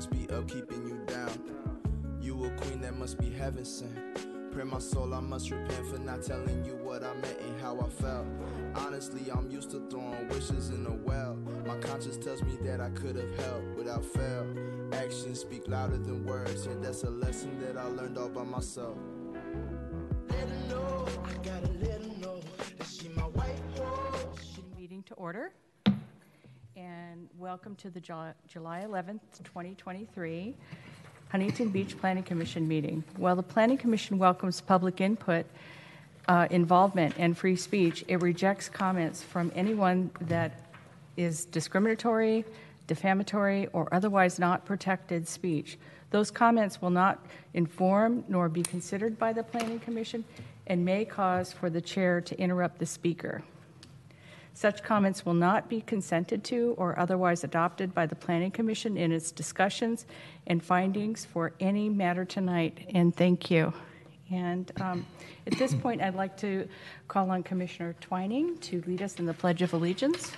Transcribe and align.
must 0.00 0.10
be 0.12 0.34
up 0.34 0.48
keeping 0.48 0.88
you 0.88 0.98
down. 1.04 1.30
You 2.22 2.46
a 2.46 2.50
queen 2.52 2.80
that 2.80 2.96
must 2.96 3.18
be 3.18 3.28
heaven 3.28 3.66
sent. 3.66 4.50
Pray 4.50 4.64
my 4.64 4.78
soul, 4.78 5.12
I 5.12 5.20
must 5.20 5.50
repent 5.50 5.86
for 5.88 5.98
not 5.98 6.22
telling 6.22 6.64
you 6.64 6.72
what 6.76 7.04
I 7.04 7.12
meant 7.16 7.38
and 7.38 7.60
how 7.60 7.78
I 7.78 7.86
felt. 8.02 8.26
Honestly, 8.74 9.30
I'm 9.30 9.50
used 9.50 9.70
to 9.72 9.86
throwing 9.90 10.26
wishes 10.28 10.70
in 10.70 10.84
the 10.84 10.92
well. 10.92 11.36
My 11.66 11.76
conscience 11.80 12.16
tells 12.16 12.42
me 12.42 12.56
that 12.62 12.80
I 12.80 12.88
could 12.88 13.14
have 13.14 13.38
helped 13.40 13.76
without 13.76 14.02
fail. 14.02 14.46
Actions 14.94 15.40
speak 15.40 15.68
louder 15.68 15.98
than 15.98 16.24
words, 16.24 16.64
and 16.64 16.82
that's 16.82 17.02
a 17.02 17.10
lesson 17.10 17.60
that 17.60 17.76
I 17.76 17.84
learned 17.88 18.16
all 18.16 18.30
by 18.30 18.44
myself. 18.44 18.96
Let 20.30 20.48
her 20.48 20.68
know, 20.70 21.08
I 21.26 21.32
gotta 21.44 21.70
let 21.78 22.00
her 22.00 22.20
know 22.22 22.40
that 22.78 22.86
she 22.86 23.10
my 23.10 23.24
white 23.24 23.60
horse. 23.76 24.60
Meeting 24.78 25.02
to 25.08 25.14
order. 25.16 25.52
And 26.80 27.28
welcome 27.38 27.74
to 27.76 27.90
the 27.90 28.00
July 28.00 28.32
11th, 28.56 29.20
2023 29.44 30.54
Huntington 31.28 31.68
Beach 31.68 31.98
Planning 31.98 32.22
Commission 32.22 32.66
meeting. 32.66 33.04
While 33.18 33.36
the 33.36 33.42
Planning 33.42 33.76
Commission 33.76 34.16
welcomes 34.16 34.62
public 34.62 35.02
input, 35.02 35.44
uh, 36.26 36.48
involvement, 36.50 37.16
and 37.18 37.36
free 37.36 37.56
speech, 37.56 38.02
it 38.08 38.22
rejects 38.22 38.70
comments 38.70 39.22
from 39.22 39.52
anyone 39.54 40.10
that 40.22 40.70
is 41.18 41.44
discriminatory, 41.44 42.46
defamatory, 42.86 43.66
or 43.74 43.92
otherwise 43.92 44.38
not 44.38 44.64
protected 44.64 45.28
speech. 45.28 45.76
Those 46.08 46.30
comments 46.30 46.80
will 46.80 46.88
not 46.88 47.26
inform 47.52 48.24
nor 48.26 48.48
be 48.48 48.62
considered 48.62 49.18
by 49.18 49.34
the 49.34 49.42
Planning 49.42 49.80
Commission 49.80 50.24
and 50.66 50.82
may 50.82 51.04
cause 51.04 51.52
for 51.52 51.68
the 51.68 51.82
chair 51.82 52.22
to 52.22 52.40
interrupt 52.40 52.78
the 52.78 52.86
speaker. 52.86 53.42
Such 54.60 54.82
comments 54.82 55.24
will 55.24 55.32
not 55.32 55.70
be 55.70 55.80
consented 55.80 56.44
to 56.44 56.74
or 56.76 56.98
otherwise 56.98 57.44
adopted 57.44 57.94
by 57.94 58.04
the 58.04 58.14
Planning 58.14 58.50
Commission 58.50 58.98
in 58.98 59.10
its 59.10 59.32
discussions 59.32 60.04
and 60.48 60.62
findings 60.62 61.24
for 61.24 61.54
any 61.60 61.88
matter 61.88 62.26
tonight, 62.26 62.76
and 62.92 63.16
thank 63.16 63.50
you. 63.50 63.72
And 64.30 64.70
um, 64.78 65.06
at 65.46 65.56
this 65.56 65.74
point, 65.74 66.02
I'd 66.02 66.14
like 66.14 66.36
to 66.40 66.68
call 67.08 67.30
on 67.30 67.42
Commissioner 67.42 67.94
Twining 68.02 68.58
to 68.58 68.82
lead 68.86 69.00
us 69.00 69.18
in 69.18 69.24
the 69.24 69.32
Pledge 69.32 69.62
of 69.62 69.72
Allegiance. 69.72 70.30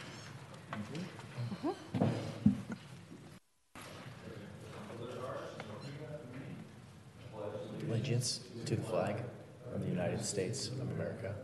allegiance 7.88 8.38
to 8.66 8.76
the 8.76 8.82
flag 8.82 9.16
of 9.74 9.82
the 9.82 9.88
United 9.88 10.24
States 10.24 10.68
of 10.68 10.80
America 10.92 11.34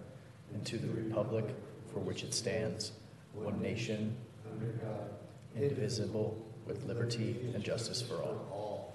and 0.55 0.65
to 0.65 0.79
the 0.79 0.89
republic 0.89 1.45
for 1.92 2.00
which 2.00 2.22
it 2.22 2.34
stands, 2.34 2.92
one 3.34 3.61
nation, 3.61 4.17
under 4.50 4.67
God, 4.67 5.11
indivisible, 5.56 6.45
with 6.67 6.84
liberty 6.86 7.36
and 7.55 7.62
justice 7.64 8.03
for 8.03 8.17
all. 8.17 8.95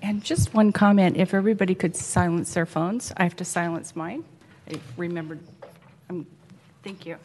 And 0.00 0.22
just 0.22 0.54
one 0.54 0.72
comment, 0.72 1.16
if 1.16 1.34
everybody 1.34 1.74
could 1.74 1.96
silence 1.96 2.54
their 2.54 2.66
phones, 2.66 3.12
I 3.16 3.24
have 3.24 3.36
to 3.36 3.44
silence 3.44 3.96
mine. 3.96 4.24
I 4.70 4.80
remembered, 4.96 5.40
um, 6.08 6.26
thank 6.84 7.04
you. 7.04 7.16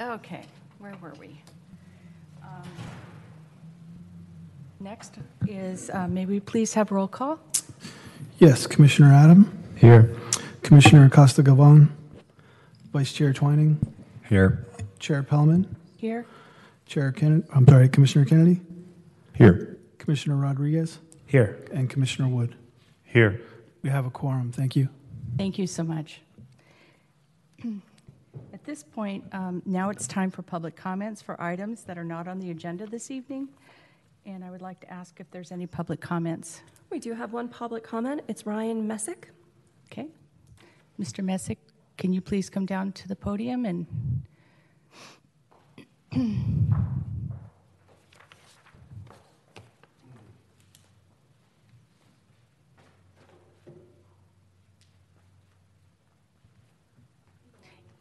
Okay, 0.00 0.44
where 0.78 0.94
were 1.00 1.14
we? 1.18 1.40
Um, 2.42 2.62
Next 4.80 5.16
is, 5.48 5.90
uh, 5.90 6.06
may 6.06 6.24
we 6.24 6.38
please 6.38 6.72
have 6.74 6.92
roll 6.92 7.08
call? 7.08 7.40
Yes, 8.38 8.66
Commissioner 8.68 9.12
Adam, 9.12 9.50
Here. 9.76 10.14
Commissioner 10.62 11.06
Acosta 11.06 11.42
Galvan, 11.42 11.88
Vice 12.92 13.12
Chair 13.12 13.32
Twining, 13.32 13.78
Here. 14.28 14.64
Chair 15.00 15.24
Pellman, 15.24 15.66
Here? 15.96 16.26
Chair 16.86 17.10
Kennedy, 17.10 17.44
I'm 17.52 17.66
sorry, 17.66 17.88
Commissioner 17.88 18.24
Kennedy, 18.24 18.60
Here. 19.34 19.78
Commissioner 19.98 20.36
Rodriguez, 20.36 20.98
Here. 21.26 21.58
and 21.72 21.90
Commissioner 21.90 22.28
Wood. 22.28 22.54
Here. 23.02 23.40
We 23.82 23.90
have 23.90 24.06
a 24.06 24.10
quorum. 24.10 24.52
Thank 24.52 24.76
you. 24.76 24.88
Thank 25.36 25.58
you 25.58 25.66
so 25.66 25.82
much. 25.82 26.20
At 28.58 28.64
this 28.64 28.82
point, 28.82 29.22
um, 29.30 29.62
now 29.66 29.88
it's 29.88 30.08
time 30.08 30.32
for 30.32 30.42
public 30.42 30.74
comments 30.74 31.22
for 31.22 31.40
items 31.40 31.84
that 31.84 31.96
are 31.96 32.02
not 32.02 32.26
on 32.26 32.40
the 32.40 32.50
agenda 32.50 32.88
this 32.88 33.08
evening. 33.08 33.50
And 34.26 34.44
I 34.44 34.50
would 34.50 34.62
like 34.62 34.80
to 34.80 34.92
ask 34.92 35.20
if 35.20 35.30
there's 35.30 35.52
any 35.52 35.68
public 35.68 36.00
comments. 36.00 36.62
We 36.90 36.98
do 36.98 37.12
have 37.12 37.32
one 37.32 37.48
public 37.48 37.84
comment. 37.84 38.22
It's 38.26 38.46
Ryan 38.46 38.84
Messick. 38.88 39.30
Okay? 39.86 40.08
Mr. 41.00 41.22
Messick, 41.22 41.58
can 41.98 42.12
you 42.12 42.20
please 42.20 42.50
come 42.50 42.66
down 42.66 42.90
to 42.92 43.06
the 43.06 43.14
podium 43.14 43.64
and 43.64 43.86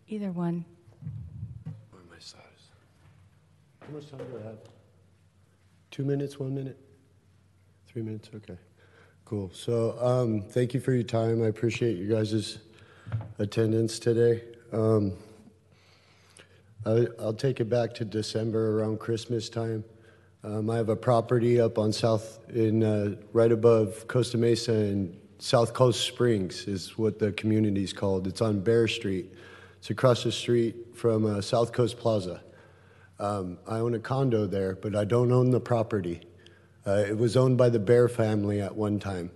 either 0.08 0.32
one? 0.32 0.66
How 3.88 3.94
much 3.94 4.10
time 4.10 4.20
do 4.20 4.38
I 4.44 4.48
have? 4.48 4.58
Two 5.92 6.04
minutes, 6.04 6.38
one 6.38 6.54
minute? 6.54 6.78
Three 7.88 8.02
minutes, 8.02 8.30
okay. 8.36 8.58
Cool. 9.24 9.50
So, 9.54 9.98
um, 10.02 10.42
thank 10.42 10.74
you 10.74 10.82
for 10.82 10.92
your 10.92 11.04
time. 11.04 11.42
I 11.42 11.48
appreciate 11.48 11.96
you 11.96 12.10
guys' 12.10 12.58
attendance 13.40 13.98
today. 13.98 14.44
Um, 14.74 15.14
I, 16.86 17.08
I'll 17.18 17.34
take 17.34 17.62
it 17.62 17.70
back 17.70 17.94
to 17.96 18.06
December 18.06 18.78
around 18.78 19.00
Christmas 19.00 19.48
time. 19.48 19.86
Um, 20.44 20.70
I 20.70 20.76
have 20.76 20.90
a 20.90 20.96
property 20.96 21.62
up 21.62 21.78
on 21.78 21.94
South, 21.94 22.40
in, 22.50 22.84
uh, 22.84 23.16
right 23.32 23.52
above 23.54 24.06
Costa 24.10 24.38
Mesa 24.38 24.74
and 24.74 25.18
South 25.40 25.74
Coast 25.74 26.06
Springs 26.06 26.68
is 26.68 26.98
what 26.98 27.20
the 27.20 27.32
community 27.32 27.84
is 27.84 27.94
called. 27.94 28.28
It's 28.28 28.42
on 28.42 28.60
Bear 28.60 28.90
Street. 28.90 29.34
It's 29.78 29.90
across 29.90 30.24
the 30.24 30.32
street 30.32 30.96
from 30.96 31.26
uh, 31.26 31.42
South 31.42 31.72
Coast 31.72 31.98
Plaza. 31.98 32.42
Um, 33.20 33.58
I 33.68 33.78
own 33.80 33.94
a 33.94 34.00
condo 34.00 34.46
there, 34.46 34.76
but 34.76 34.96
I 34.96 35.06
don't 35.06 35.32
own 35.32 35.52
the 35.52 35.60
property. 35.60 36.22
Uh, 36.86 37.04
it 37.08 37.18
was 37.18 37.36
owned 37.36 37.58
by 37.58 37.70
the 37.70 37.80
Bear 37.80 38.08
family 38.08 38.62
at 38.62 38.76
one 38.76 39.00
time. 39.00 39.32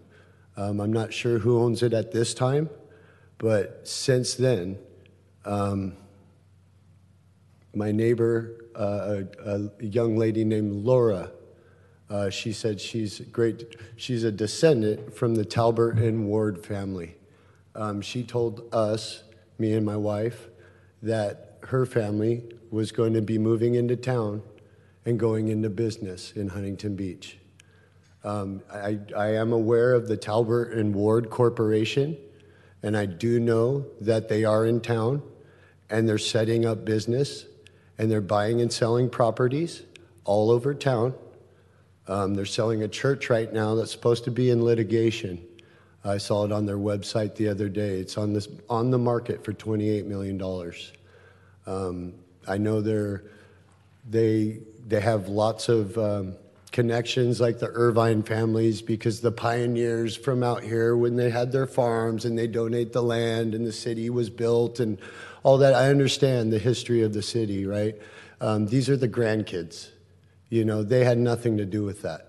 Um, 0.57 0.79
I'm 0.79 0.93
not 0.93 1.13
sure 1.13 1.39
who 1.39 1.59
owns 1.59 1.83
it 1.83 1.93
at 1.93 2.11
this 2.11 2.33
time, 2.33 2.69
but 3.37 3.87
since 3.87 4.35
then, 4.35 4.77
um, 5.45 5.95
my 7.73 7.91
neighbor, 7.91 8.67
uh, 8.75 9.23
a, 9.45 9.69
a 9.79 9.85
young 9.85 10.17
lady 10.17 10.43
named 10.43 10.71
Laura, 10.73 11.31
uh, 12.09 12.29
she 12.29 12.51
said 12.51 12.81
she's 12.81 13.19
great. 13.19 13.75
She's 13.95 14.23
a 14.25 14.31
descendant 14.31 15.15
from 15.15 15.35
the 15.35 15.45
Talbert 15.45 15.97
and 15.97 16.27
Ward 16.27 16.63
family. 16.63 17.15
Um, 17.73 18.01
she 18.01 18.23
told 18.23 18.67
us, 18.73 19.23
me 19.61 19.73
and 19.73 19.85
my 19.85 19.95
wife, 19.95 20.49
that 21.01 21.59
her 21.63 21.85
family 21.85 22.43
was 22.71 22.91
going 22.91 23.13
to 23.13 23.21
be 23.21 23.37
moving 23.37 23.75
into 23.75 23.95
town 23.95 24.41
and 25.05 25.19
going 25.19 25.47
into 25.47 25.69
business 25.69 26.33
in 26.33 26.49
Huntington 26.49 26.95
Beach. 26.95 27.37
Um, 28.23 28.61
I, 28.71 28.99
I 29.15 29.35
am 29.35 29.51
aware 29.51 29.93
of 29.93 30.07
the 30.07 30.17
Talbert 30.17 30.73
and 30.73 30.93
Ward 30.93 31.29
Corporation, 31.29 32.17
and 32.83 32.95
I 32.95 33.05
do 33.05 33.39
know 33.39 33.85
that 33.99 34.29
they 34.29 34.43
are 34.43 34.65
in 34.65 34.81
town 34.81 35.23
and 35.89 36.07
they're 36.07 36.17
setting 36.17 36.65
up 36.65 36.85
business 36.85 37.45
and 37.97 38.09
they're 38.09 38.21
buying 38.21 38.61
and 38.61 38.71
selling 38.71 39.09
properties 39.09 39.83
all 40.23 40.51
over 40.51 40.73
town. 40.73 41.13
Um, 42.07 42.33
they're 42.33 42.45
selling 42.45 42.83
a 42.83 42.87
church 42.87 43.29
right 43.29 43.51
now 43.51 43.75
that's 43.75 43.91
supposed 43.91 44.23
to 44.25 44.31
be 44.31 44.49
in 44.49 44.63
litigation. 44.63 45.43
I 46.03 46.17
saw 46.17 46.45
it 46.45 46.51
on 46.51 46.65
their 46.65 46.77
website 46.77 47.35
the 47.35 47.49
other 47.49 47.69
day. 47.69 47.99
It's 47.99 48.17
on 48.17 48.33
this 48.33 48.47
on 48.69 48.89
the 48.89 48.97
market 48.97 49.43
for 49.43 49.53
$28 49.53 50.05
million. 50.05 50.41
Um, 51.67 52.13
I 52.47 52.57
know 52.57 52.81
they're 52.81 53.23
they 54.09 54.59
they 54.87 54.99
have 54.99 55.27
lots 55.27 55.69
of 55.69 55.97
um, 55.97 56.35
connections 56.71 57.39
like 57.39 57.59
the 57.59 57.67
Irvine 57.67 58.23
families 58.23 58.81
because 58.81 59.21
the 59.21 59.31
pioneers 59.31 60.15
from 60.15 60.41
out 60.41 60.63
here 60.63 60.95
when 60.95 61.15
they 61.17 61.29
had 61.29 61.51
their 61.51 61.67
farms 61.67 62.25
and 62.25 62.37
they 62.37 62.47
donate 62.47 62.93
the 62.93 63.03
land 63.03 63.53
and 63.53 63.65
the 63.65 63.71
city 63.71 64.09
was 64.09 64.29
built 64.29 64.79
and 64.79 64.97
all 65.43 65.57
that. 65.59 65.73
I 65.73 65.89
understand 65.89 66.51
the 66.51 66.59
history 66.59 67.03
of 67.03 67.13
the 67.13 67.21
city, 67.21 67.65
right? 67.65 67.95
Um, 68.39 68.67
these 68.67 68.89
are 68.89 68.97
the 68.97 69.09
grandkids. 69.09 69.89
You 70.49 70.65
know, 70.65 70.83
they 70.83 71.03
had 71.03 71.17
nothing 71.17 71.57
to 71.57 71.65
do 71.65 71.83
with 71.83 72.01
that. 72.01 72.27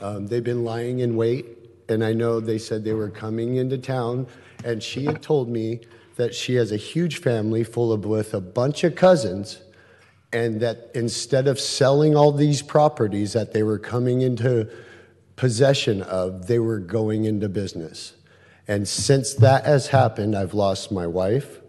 Um, 0.00 0.26
they've 0.26 0.44
been 0.44 0.64
lying 0.64 1.00
in 1.00 1.16
wait, 1.16 1.46
and 1.90 2.04
I 2.04 2.12
know 2.12 2.40
they 2.40 2.58
said 2.58 2.84
they 2.84 2.94
were 2.94 3.10
coming 3.10 3.56
into 3.56 3.76
town, 3.76 4.26
and 4.64 4.82
she 4.82 5.04
had 5.04 5.22
told 5.22 5.48
me 5.48 5.80
that 6.16 6.34
she 6.34 6.54
has 6.54 6.72
a 6.72 6.76
huge 6.76 7.20
family 7.20 7.64
full 7.64 7.92
of 7.92 8.04
with 8.04 8.34
a 8.34 8.40
bunch 8.40 8.84
of 8.84 8.94
cousins, 8.94 9.60
and 10.32 10.60
that 10.60 10.90
instead 10.94 11.48
of 11.48 11.58
selling 11.58 12.14
all 12.14 12.32
these 12.32 12.62
properties, 12.62 13.32
that 13.32 13.52
they 13.52 13.62
were 13.62 13.78
coming 13.78 14.22
into 14.22 14.70
possession 15.36 16.02
of, 16.02 16.46
they 16.46 16.58
were 16.58 16.78
going 16.78 17.24
into 17.24 17.48
business. 17.48 18.12
And 18.68 18.86
since 18.86 19.34
that 19.34 19.64
has 19.64 19.88
happened, 19.88 20.36
I've 20.36 20.54
lost 20.54 20.92
my 20.92 21.06
wife, 21.06 21.60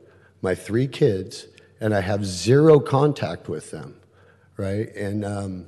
my 0.41 0.53
three 0.53 0.87
kids, 0.87 1.47
and 1.79 1.95
I 1.95 2.01
have 2.01 2.25
zero 2.25 2.79
contact 2.79 3.49
with 3.49 3.71
them, 3.71 3.95
right? 4.57 4.93
And 4.95 5.25
um, 5.25 5.65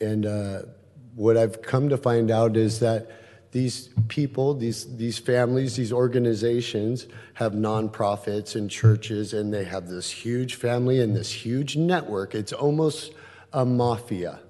and 0.00 0.26
uh, 0.26 0.62
what 1.16 1.38
I've 1.38 1.62
come 1.62 1.88
to 1.88 1.96
find 1.96 2.30
out 2.30 2.56
is 2.56 2.80
that 2.80 3.10
these 3.50 3.88
people, 4.08 4.52
these, 4.52 4.96
these 4.98 5.18
families, 5.18 5.76
these 5.76 5.90
organizations 5.90 7.06
have 7.34 7.52
nonprofits 7.52 8.54
and 8.54 8.70
churches, 8.70 9.32
and 9.32 9.52
they 9.52 9.64
have 9.64 9.88
this 9.88 10.10
huge 10.10 10.56
family 10.56 11.00
and 11.00 11.16
this 11.16 11.32
huge 11.32 11.74
network. 11.74 12.34
It's 12.34 12.52
almost 12.52 13.12
a 13.54 13.64
mafia. 13.64 14.40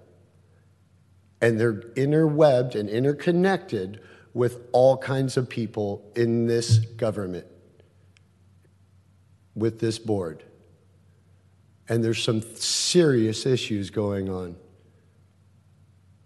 And 1.40 1.60
they're 1.60 1.82
interwebbed 1.94 2.74
and 2.74 2.88
interconnected 2.88 4.00
with 4.34 4.66
all 4.72 4.98
kinds 4.98 5.36
of 5.36 5.48
people 5.48 6.10
in 6.16 6.46
this 6.46 6.78
government, 6.78 7.46
with 9.54 9.78
this 9.78 10.00
board. 10.00 10.42
And 11.88 12.02
there's 12.02 12.22
some 12.22 12.42
serious 12.56 13.46
issues 13.46 13.90
going 13.90 14.28
on. 14.28 14.56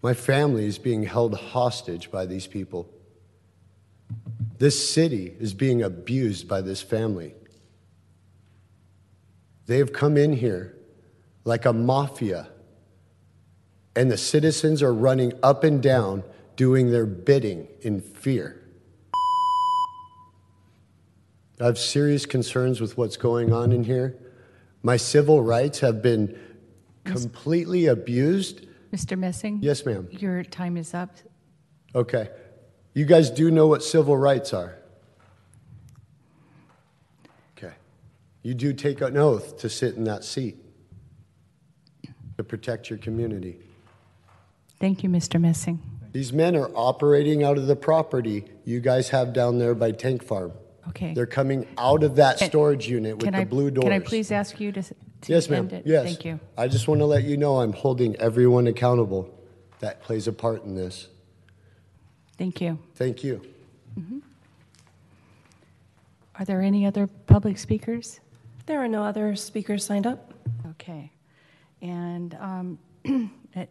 My 0.02 0.14
family 0.14 0.66
is 0.66 0.78
being 0.78 1.02
held 1.02 1.34
hostage 1.34 2.10
by 2.10 2.26
these 2.26 2.46
people. 2.46 2.88
This 4.58 4.90
city 4.92 5.34
is 5.38 5.54
being 5.54 5.82
abused 5.82 6.48
by 6.48 6.60
this 6.60 6.82
family. 6.82 7.34
They 9.66 9.78
have 9.78 9.92
come 9.92 10.16
in 10.16 10.32
here 10.32 10.76
like 11.44 11.64
a 11.64 11.72
mafia, 11.72 12.48
and 13.94 14.10
the 14.10 14.18
citizens 14.18 14.82
are 14.82 14.92
running 14.92 15.32
up 15.42 15.64
and 15.64 15.82
down 15.82 16.22
doing 16.56 16.90
their 16.90 17.06
bidding 17.06 17.68
in 17.80 18.00
fear. 18.00 18.60
I 21.60 21.64
have 21.64 21.78
serious 21.78 22.24
concerns 22.24 22.80
with 22.80 22.96
what's 22.96 23.16
going 23.16 23.52
on 23.52 23.72
in 23.72 23.84
here. 23.84 24.16
My 24.82 24.96
civil 24.96 25.42
rights 25.42 25.80
have 25.80 26.02
been 26.02 26.38
completely 27.04 27.86
abused. 27.86 28.66
Mr. 28.92 29.16
Messing? 29.18 29.58
Yes, 29.62 29.86
ma'am. 29.86 30.08
Your 30.10 30.42
time 30.42 30.76
is 30.76 30.94
up. 30.94 31.10
Okay. 31.94 32.28
You 32.94 33.04
guys 33.04 33.30
do 33.30 33.50
know 33.50 33.66
what 33.66 33.82
civil 33.84 34.16
rights 34.16 34.52
are? 34.52 34.76
Okay. 37.56 37.72
You 38.42 38.54
do 38.54 38.72
take 38.72 39.00
an 39.00 39.16
oath 39.16 39.58
to 39.58 39.68
sit 39.68 39.94
in 39.94 40.04
that 40.04 40.24
seat 40.24 40.56
to 42.36 42.44
protect 42.44 42.90
your 42.90 42.98
community. 42.98 43.58
Thank 44.80 45.02
you, 45.02 45.08
Mr. 45.08 45.40
Messing. 45.40 45.80
These 46.12 46.32
men 46.32 46.56
are 46.56 46.70
operating 46.74 47.44
out 47.44 47.58
of 47.58 47.66
the 47.68 47.76
property 47.76 48.44
you 48.64 48.80
guys 48.80 49.10
have 49.10 49.32
down 49.32 49.58
there 49.58 49.74
by 49.74 49.92
Tank 49.92 50.24
Farm. 50.24 50.52
Okay. 50.88 51.14
They're 51.14 51.26
coming 51.26 51.68
out 51.78 52.02
of 52.02 52.16
that 52.16 52.40
storage 52.40 52.88
unit 52.88 53.16
with 53.16 53.24
Can 53.26 53.34
the 53.34 53.40
I- 53.40 53.44
blue 53.44 53.70
doors. 53.70 53.84
Can 53.84 53.92
I 53.92 54.00
please 54.00 54.32
ask 54.32 54.58
you 54.58 54.72
to, 54.72 54.82
to 55.22 55.32
Yes, 55.32 55.48
ma'am. 55.48 55.60
end 55.64 55.72
it? 55.72 55.86
Yes. 55.86 56.04
Thank 56.04 56.24
you. 56.24 56.40
I 56.56 56.68
just 56.68 56.88
want 56.88 57.00
to 57.00 57.04
let 57.06 57.24
you 57.24 57.36
know 57.36 57.60
I'm 57.60 57.72
holding 57.72 58.16
everyone 58.16 58.66
accountable 58.66 59.32
that 59.80 60.02
plays 60.02 60.26
a 60.26 60.32
part 60.32 60.64
in 60.64 60.74
this. 60.74 61.08
Thank 62.38 62.60
you. 62.60 62.78
Thank 62.94 63.22
you. 63.24 63.42
Are 66.38 66.44
there 66.44 66.62
any 66.62 66.86
other 66.86 67.06
public 67.06 67.58
speakers? 67.58 68.20
There 68.66 68.82
are 68.82 68.88
no 68.88 69.02
other 69.02 69.36
speakers 69.36 69.84
signed 69.84 70.06
up. 70.06 70.32
Okay. 70.70 71.12
And 71.82 72.34
um, 72.40 72.78
at- 73.54 73.68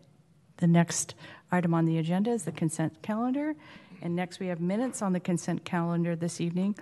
the 0.57 0.67
next 0.67 1.15
item 1.51 1.73
on 1.73 1.85
the 1.85 1.97
agenda 1.97 2.29
is 2.31 2.43
the 2.43 2.51
consent 2.51 3.01
calendar. 3.01 3.55
And 4.01 4.15
next, 4.15 4.39
we 4.39 4.47
have 4.47 4.59
minutes 4.61 5.01
on 5.01 5.13
the 5.13 5.19
consent 5.19 5.63
calendar 5.65 6.15
this 6.15 6.39
evening. 6.39 6.75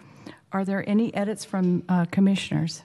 Are 0.51 0.65
there 0.65 0.87
any 0.89 1.13
edits 1.13 1.45
from 1.45 1.83
uh, 1.87 2.05
commissioners? 2.11 2.81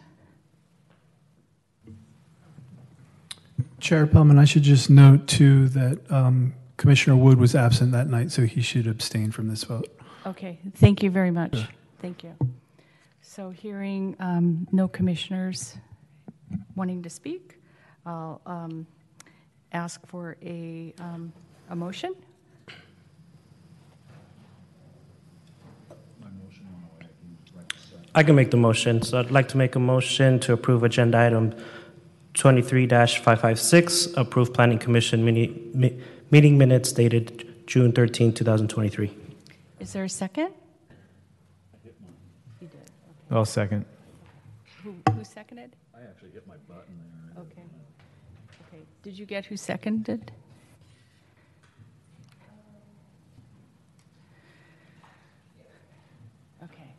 Chair 3.83 4.07
Pellman, 4.07 4.39
I 4.39 4.45
should 4.45 4.63
just 4.63 4.91
note 4.91 5.27
too 5.27 5.69
that 5.71 6.09
um, 6.09 6.55
Commissioner 6.77 7.17
Wood 7.17 7.39
was 7.39 7.57
absent 7.57 7.91
that 7.91 8.07
night, 8.07 8.31
so 8.31 8.47
he 8.47 8.63
should 8.63 8.87
abstain 8.87 9.33
from 9.33 9.49
this 9.49 9.65
vote. 9.65 9.89
Okay, 10.25 10.61
thank 10.77 11.03
you 11.03 11.11
very 11.11 11.33
much. 11.33 11.67
Thank 12.01 12.23
you. 12.23 12.33
So 13.23 13.51
hearing 13.51 14.15
um, 14.21 14.69
no 14.71 14.87
commissioners 14.87 15.77
wanting 16.77 17.03
to 17.03 17.11
speak, 17.11 17.59
I'll 18.07 18.41
um, 18.47 18.87
ask 19.73 20.07
for 20.07 20.37
a, 20.41 20.95
um, 21.01 21.33
a 21.69 21.75
motion. 21.75 22.15
I 28.15 28.23
can 28.23 28.37
make 28.37 28.53
the 28.53 28.59
motion. 28.59 29.03
So 29.03 29.19
I'd 29.19 29.33
like 29.33 29.49
to 29.49 29.57
make 29.57 29.75
a 29.75 29.81
motion 29.81 30.39
to 30.41 30.53
approve 30.53 30.85
agenda 30.85 31.19
item 31.19 31.53
23-556, 32.35 34.17
approve 34.17 34.53
planning 34.55 34.79
commission 34.79 35.25
mini, 35.25 35.49
mi- 35.75 36.01
meeting 36.31 36.57
minutes 36.57 36.93
dated 36.93 37.67
June 37.67 37.93
13, 37.93 38.33
2023. 38.33 39.15
Is 39.81 39.93
there 39.93 40.05
a 40.05 40.09
second? 40.09 40.53
I'll 43.31 43.45
second. 43.45 43.85
Who, 44.83 44.95
who 45.15 45.25
seconded? 45.25 45.75
I 45.95 46.01
actually 46.03 46.31
hit 46.31 46.47
my 46.47 46.57
button 46.69 46.95
there. 47.35 47.43
Okay. 47.43 47.63
Okay. 48.69 48.83
Did 49.03 49.19
you 49.19 49.25
get 49.25 49.47
who 49.47 49.57
seconded? 49.57 50.31
Okay. 56.63 56.93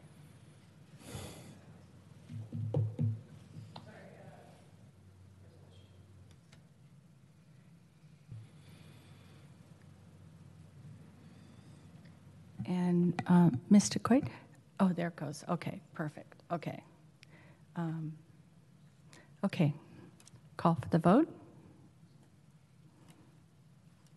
And 13.33 13.55
uh, 13.55 13.57
Mr. 13.71 14.01
Coit? 14.01 14.25
Oh, 14.79 14.89
there 14.89 15.07
it 15.07 15.15
goes. 15.15 15.43
Okay, 15.49 15.81
perfect. 15.93 16.41
Okay. 16.51 16.83
Um, 17.75 18.13
Okay. 19.43 19.73
Call 20.55 20.75
for 20.75 20.87
the 20.89 20.99
vote? 20.99 21.27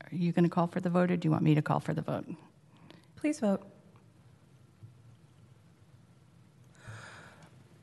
Are 0.03 0.15
you 0.15 0.31
going 0.31 0.45
to 0.45 0.49
call 0.49 0.69
for 0.69 0.81
the 0.81 0.91
vote, 0.91 1.11
or 1.11 1.17
do 1.17 1.27
you 1.27 1.33
want 1.33 1.43
me 1.43 1.55
to 1.57 1.63
call 1.63 1.81
for 1.81 1.95
the 1.95 2.03
vote? 2.03 2.27
Please 3.17 3.41
vote. 3.41 3.63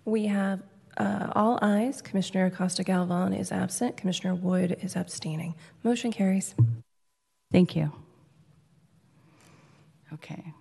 We 0.06 0.28
have 0.28 0.62
uh, 0.96 1.34
all 1.36 1.60
ayes. 1.62 2.02
Commissioner 2.02 2.46
Acosta 2.46 2.84
Galvan 2.84 3.34
is 3.34 3.52
absent. 3.52 3.98
Commissioner 3.98 4.36
Wood 4.36 4.78
is 4.82 4.96
abstaining. 4.96 5.56
Motion 5.84 6.12
carries. 6.12 6.56
Thank 7.52 7.76
you. 7.76 7.92
Okay. 10.14 10.54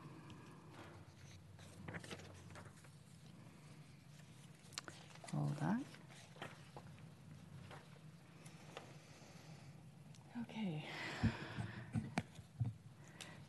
On. 5.62 5.84
Okay. 10.42 10.84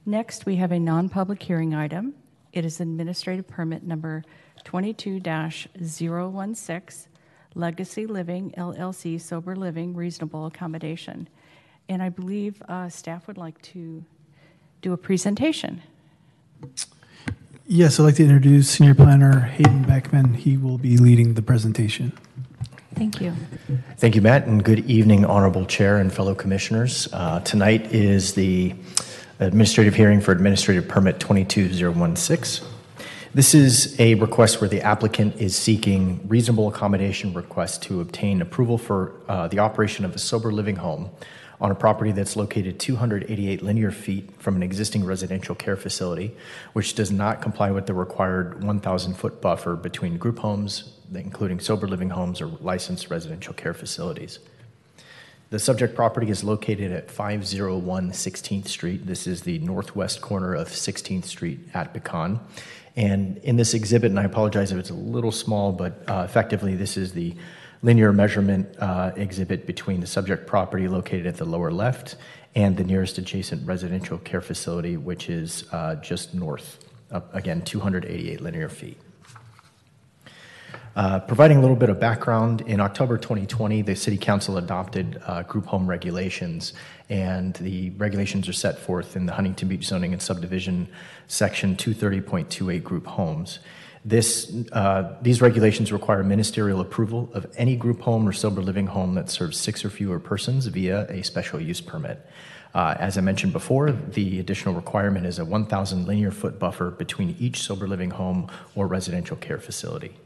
Next, 0.05 0.45
we 0.45 0.57
have 0.57 0.71
a 0.71 0.79
non-public 0.79 1.41
hearing 1.41 1.73
item. 1.73 2.13
It 2.51 2.65
is 2.65 2.79
administrative 2.79 3.47
permit 3.47 3.81
number 3.83 4.23
22-016, 4.63 7.07
Legacy 7.55 8.05
Living 8.05 8.53
LLC 8.57 9.19
Sober 9.19 9.55
Living 9.55 9.95
Reasonable 9.95 10.45
Accommodation. 10.45 11.27
And 11.89 12.03
I 12.03 12.09
believe 12.09 12.61
uh, 12.67 12.89
staff 12.89 13.25
would 13.27 13.37
like 13.37 13.59
to 13.63 14.05
do 14.81 14.93
a 14.93 14.97
presentation. 14.97 15.81
Yes, 17.65 17.97
I'd 17.97 18.03
like 18.03 18.15
to 18.15 18.23
introduce 18.23 18.69
Senior 18.69 18.93
Planner 18.93 19.39
Hayden 19.39 19.83
Beckman. 19.83 20.33
He 20.33 20.57
will 20.57 20.77
be 20.77 20.97
leading 20.97 21.35
the 21.35 21.41
presentation. 21.41 22.11
Thank 22.93 23.21
you. 23.21 23.33
Thank 23.97 24.15
you, 24.15 24.21
Matt, 24.21 24.47
and 24.47 24.61
good 24.61 24.79
evening, 24.89 25.23
Honorable 25.23 25.65
Chair 25.65 25.97
and 25.97 26.11
fellow 26.11 26.35
commissioners. 26.35 27.07
Uh, 27.13 27.39
Tonight 27.39 27.93
is 27.93 28.33
the 28.33 28.75
administrative 29.39 29.95
hearing 29.95 30.19
for 30.19 30.33
Administrative 30.33 30.89
Permit 30.89 31.21
22016. 31.21 32.67
This 33.33 33.55
is 33.55 33.97
a 33.97 34.15
request 34.15 34.59
where 34.59 34.69
the 34.69 34.81
applicant 34.81 35.37
is 35.37 35.55
seeking 35.55 36.19
reasonable 36.27 36.67
accommodation 36.67 37.33
request 37.33 37.81
to 37.83 38.01
obtain 38.01 38.41
approval 38.41 38.77
for 38.77 39.13
uh, 39.29 39.47
the 39.47 39.59
operation 39.59 40.03
of 40.03 40.13
a 40.13 40.19
sober 40.19 40.51
living 40.51 40.75
home 40.75 41.09
on 41.61 41.71
a 41.71 41.75
property 41.75 42.11
that's 42.11 42.35
located 42.35 42.79
288 42.79 43.61
linear 43.61 43.91
feet 43.91 44.29
from 44.41 44.55
an 44.55 44.63
existing 44.63 45.05
residential 45.05 45.55
care 45.55 45.75
facility, 45.75 46.35
which 46.73 46.95
does 46.95 47.11
not 47.11 47.41
comply 47.41 47.71
with 47.71 47.85
the 47.85 47.93
required 47.93 48.59
1,000-foot 48.61 49.41
buffer 49.41 49.75
between 49.75 50.17
group 50.17 50.39
homes, 50.39 50.93
including 51.13 51.59
sober 51.59 51.87
living 51.87 52.09
homes 52.09 52.41
or 52.41 52.47
licensed 52.47 53.09
residential 53.09 53.53
care 53.53 53.73
facilities. 53.73 54.39
The 55.53 55.59
subject 55.59 55.95
property 55.95 56.31
is 56.31 56.43
located 56.43 56.91
at 56.91 57.11
501 57.11 58.11
16th 58.11 58.67
Street. 58.67 59.05
This 59.05 59.27
is 59.27 59.43
the 59.43 59.59
northwest 59.59 60.19
corner 60.19 60.55
of 60.55 60.69
16th 60.69 61.25
Street 61.25 61.59
at 61.75 61.93
Pecan. 61.93 62.39
And 62.95 63.37
in 63.37 63.55
this 63.55 63.75
exhibit, 63.75 64.09
and 64.09 64.19
I 64.19 64.23
apologize 64.23 64.71
if 64.71 64.79
it's 64.79 64.89
a 64.89 64.95
little 64.95 65.31
small, 65.31 65.71
but 65.71 66.03
uh, 66.07 66.23
effectively 66.27 66.75
this 66.75 66.97
is 66.97 67.13
the 67.13 67.35
linear 67.83 68.13
measurement 68.13 68.73
uh, 68.79 69.11
exhibit 69.15 69.67
between 69.67 69.99
the 69.99 70.07
subject 70.07 70.47
property 70.47 70.87
located 70.87 71.27
at 71.27 71.37
the 71.37 71.45
lower 71.45 71.71
left 71.71 72.15
and 72.55 72.77
the 72.77 72.83
nearest 72.83 73.17
adjacent 73.17 73.67
residential 73.67 74.17
care 74.17 74.41
facility, 74.41 74.95
which 74.97 75.29
is 75.29 75.65
uh, 75.71 75.95
just 75.95 76.33
north, 76.33 76.83
again, 77.33 77.61
288 77.61 78.41
linear 78.41 78.69
feet. 78.69 78.97
Uh, 80.95 81.19
providing 81.19 81.57
a 81.57 81.61
little 81.61 81.75
bit 81.75 81.89
of 81.89 81.99
background, 81.99 82.61
in 82.61 82.79
October 82.79 83.17
2020, 83.17 83.81
the 83.81 83.95
City 83.95 84.17
Council 84.17 84.57
adopted 84.57 85.19
uh, 85.25 85.41
group 85.41 85.65
home 85.65 85.87
regulations, 85.87 86.73
and 87.09 87.55
the 87.55 87.89
regulations 87.91 88.47
are 88.47 88.53
set 88.53 88.77
forth 88.77 89.15
in 89.15 89.25
the 89.25 89.33
Huntington 89.33 89.67
Beach 89.67 89.85
Zoning 89.85 90.13
and 90.13 90.21
Subdivision 90.21 90.87
Section 91.27 91.75
230.28 91.75 92.83
group 92.83 93.07
homes. 93.07 93.57
This, 94.05 94.53
uh, 94.73 95.15
these 95.21 95.41
regulations 95.41 95.93
require 95.93 96.23
ministerial 96.23 96.81
approval 96.81 97.29
of 97.33 97.45
any 97.57 97.77
group 97.77 98.01
home 98.01 98.27
or 98.27 98.33
sober 98.33 98.61
living 98.61 98.87
home 98.87 99.15
that 99.15 99.29
serves 99.29 99.57
six 99.57 99.85
or 99.85 99.89
fewer 99.89 100.19
persons 100.19 100.65
via 100.67 101.07
a 101.09 101.23
special 101.23 101.61
use 101.61 101.79
permit. 101.79 102.25
Uh, 102.73 102.95
as 102.99 103.17
I 103.17 103.21
mentioned 103.21 103.53
before, 103.53 103.91
the 103.91 104.39
additional 104.39 104.73
requirement 104.73 105.25
is 105.25 105.39
a 105.39 105.45
1,000 105.45 106.05
linear 106.05 106.31
foot 106.31 106.59
buffer 106.59 106.91
between 106.91 107.35
each 107.39 107.61
sober 107.61 107.87
living 107.87 108.09
home 108.09 108.49
or 108.75 108.87
residential 108.87 109.37
care 109.37 109.59
facility. 109.59 110.17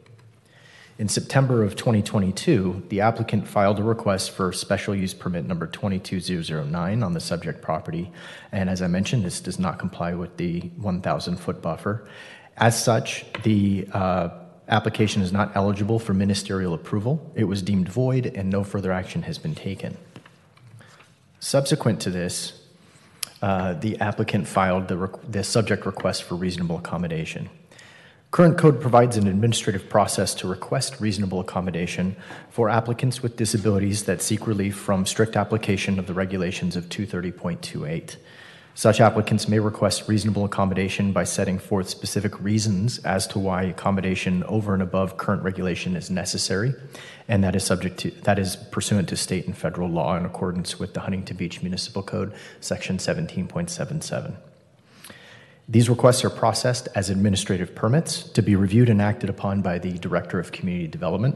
In 1.00 1.08
September 1.08 1.64
of 1.64 1.76
2022, 1.76 2.86
the 2.90 3.02
applicant 3.02 3.48
filed 3.48 3.78
a 3.78 3.84
request 3.84 4.32
for 4.32 4.52
special 4.52 4.96
use 4.96 5.14
permit 5.14 5.46
number 5.46 5.68
22009 5.68 7.04
on 7.04 7.14
the 7.14 7.20
subject 7.20 7.62
property. 7.62 8.12
And 8.52 8.68
as 8.68 8.82
I 8.82 8.88
mentioned, 8.88 9.24
this 9.24 9.40
does 9.40 9.60
not 9.60 9.78
comply 9.78 10.16
with 10.16 10.38
the 10.38 10.62
1,000 10.78 11.38
foot 11.38 11.62
buffer. 11.62 12.08
As 12.58 12.82
such, 12.82 13.24
the 13.44 13.88
uh, 13.94 14.30
application 14.68 15.22
is 15.22 15.32
not 15.32 15.56
eligible 15.56 16.00
for 16.00 16.14
ministerial 16.14 16.74
approval. 16.74 17.32
It 17.36 17.44
was 17.44 17.62
deemed 17.62 17.88
void, 17.88 18.26
and 18.26 18.50
no 18.50 18.64
further 18.64 18.92
action 18.92 19.22
has 19.24 19.38
been 19.38 19.54
taken. 19.54 19.96
Subsequent 21.40 22.02
to 22.02 22.10
this, 22.10 22.60
uh, 23.44 23.74
the 23.74 24.00
applicant 24.00 24.48
filed 24.48 24.88
the, 24.88 25.10
the 25.30 25.44
subject 25.44 25.86
request 25.86 26.24
for 26.24 26.36
reasonable 26.36 26.78
accommodation. 26.78 27.50
Current 28.32 28.58
code 28.58 28.82
provides 28.82 29.16
an 29.16 29.28
administrative 29.28 29.88
process 29.88 30.34
to 30.36 30.48
request 30.48 31.00
reasonable 31.00 31.40
accommodation 31.40 32.16
for 32.50 32.70
applicants 32.70 33.22
with 33.22 33.38
disabilities 33.38 34.04
that 34.04 34.22
seek 34.22 34.48
relief 34.48 34.76
from 34.76 35.06
strict 35.06 35.38
application 35.38 35.98
of 35.98 36.08
the 36.08 36.14
regulations 36.14 36.76
of 36.76 36.90
230.28. 36.90 38.18
Such 38.78 39.02
applicants 39.02 39.48
may 39.48 39.58
request 39.58 40.08
reasonable 40.08 40.46
accommodation 40.46 41.12
by 41.12 41.24
setting 41.24 41.58
forth 41.58 41.90
specific 41.90 42.40
reasons 42.40 43.00
as 43.00 43.26
to 43.30 43.40
why 43.40 43.64
accommodation 43.64 44.44
over 44.44 44.76
and 44.76 44.84
above 44.84 45.18
current 45.18 45.42
regulation 45.42 45.96
is 45.96 46.12
necessary, 46.12 46.76
and 47.28 47.44
that 47.44 47.56
is 47.56 47.64
subject 47.64 47.98
to 48.02 48.12
that 48.22 48.38
is 48.38 48.56
pursuant 48.56 49.10
to 49.10 49.18
state 49.18 49.48
and 49.48 49.58
federal 49.58 49.90
law 49.90 50.16
in 50.16 50.26
accordance 50.26 50.78
with 50.78 50.94
the 50.94 51.00
Huntington 51.00 51.38
Beach 51.38 51.64
Municipal 51.64 52.04
Code, 52.04 52.36
section 52.60 53.00
17.77. 53.00 54.36
These 55.68 55.90
requests 55.90 56.24
are 56.24 56.30
processed 56.30 56.88
as 56.94 57.10
administrative 57.10 57.74
permits 57.74 58.22
to 58.30 58.44
be 58.44 58.56
reviewed 58.56 58.90
and 58.90 59.02
acted 59.02 59.32
upon 59.32 59.64
by 59.64 59.80
the 59.80 59.94
Director 59.94 60.40
of 60.40 60.52
Community 60.52 60.88
Development. 60.88 61.36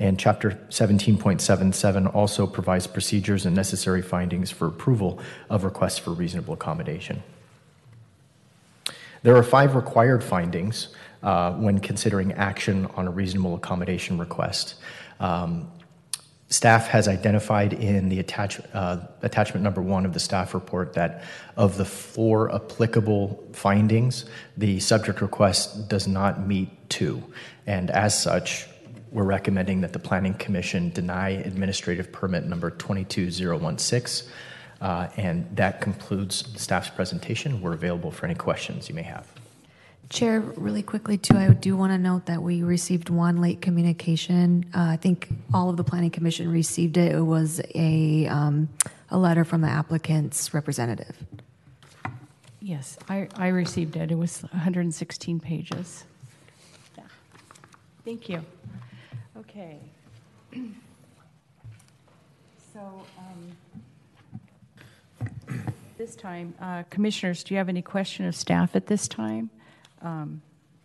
And 0.00 0.18
Chapter 0.18 0.58
17.77 0.70 2.14
also 2.14 2.46
provides 2.46 2.86
procedures 2.86 3.44
and 3.44 3.54
necessary 3.54 4.00
findings 4.00 4.50
for 4.50 4.66
approval 4.66 5.20
of 5.50 5.62
requests 5.62 5.98
for 5.98 6.10
reasonable 6.12 6.54
accommodation. 6.54 7.22
There 9.22 9.36
are 9.36 9.42
five 9.42 9.74
required 9.74 10.24
findings 10.24 10.88
uh, 11.22 11.52
when 11.52 11.80
considering 11.80 12.32
action 12.32 12.86
on 12.96 13.06
a 13.06 13.10
reasonable 13.10 13.54
accommodation 13.54 14.16
request. 14.16 14.76
Um, 15.20 15.70
Staff 16.48 16.88
has 16.88 17.06
identified 17.06 17.74
in 17.74 18.08
the 18.08 18.18
attach, 18.18 18.60
uh, 18.72 18.98
attachment 19.22 19.62
number 19.62 19.80
one 19.80 20.04
of 20.04 20.14
the 20.14 20.18
staff 20.18 20.52
report 20.52 20.94
that 20.94 21.22
of 21.56 21.76
the 21.76 21.84
four 21.84 22.52
applicable 22.52 23.40
findings, 23.52 24.24
the 24.56 24.80
subject 24.80 25.20
request 25.20 25.88
does 25.88 26.08
not 26.08 26.44
meet 26.48 26.70
two. 26.88 27.22
And 27.68 27.88
as 27.90 28.20
such, 28.20 28.66
we're 29.12 29.24
recommending 29.24 29.80
that 29.80 29.92
the 29.92 29.98
Planning 29.98 30.34
Commission 30.34 30.90
deny 30.90 31.30
administrative 31.30 32.12
permit 32.12 32.44
number 32.46 32.70
22016. 32.70 34.30
Uh, 34.80 35.08
and 35.16 35.54
that 35.56 35.80
concludes 35.80 36.44
staff's 36.60 36.88
presentation. 36.88 37.60
We're 37.60 37.74
available 37.74 38.10
for 38.10 38.24
any 38.24 38.34
questions 38.34 38.88
you 38.88 38.94
may 38.94 39.02
have. 39.02 39.26
Chair, 40.08 40.40
really 40.40 40.82
quickly 40.82 41.18
too, 41.18 41.36
I 41.36 41.48
do 41.50 41.76
want 41.76 41.92
to 41.92 41.98
note 41.98 42.26
that 42.26 42.42
we 42.42 42.62
received 42.62 43.10
one 43.10 43.40
late 43.40 43.60
communication. 43.60 44.64
Uh, 44.74 44.80
I 44.80 44.96
think 44.96 45.28
all 45.54 45.70
of 45.70 45.76
the 45.76 45.84
planning 45.84 46.10
commission 46.10 46.50
received 46.50 46.96
it. 46.96 47.12
It 47.12 47.20
was 47.20 47.60
a 47.76 48.26
um, 48.26 48.68
a 49.10 49.18
letter 49.18 49.44
from 49.44 49.60
the 49.60 49.68
applicant's 49.68 50.52
representative. 50.52 51.16
Yes, 52.60 52.98
I, 53.08 53.28
I 53.36 53.48
received 53.48 53.96
it. 53.96 54.10
It 54.10 54.16
was 54.16 54.42
116 54.42 55.40
pages. 55.40 56.04
Yeah. 56.96 57.04
Thank 58.04 58.28
you. 58.28 58.44
Okay. 59.50 59.78
So, 62.72 63.02
um, 63.18 63.50
this 65.98 66.14
time, 66.14 66.54
uh, 66.60 66.84
commissioners, 66.88 67.42
do 67.42 67.52
you 67.52 67.58
have 67.58 67.68
any 67.68 67.82
question 67.82 68.26
of 68.26 68.36
staff 68.36 68.76
at 68.76 68.86
this 68.86 69.08
time? 69.08 69.50
Um, 70.02 70.40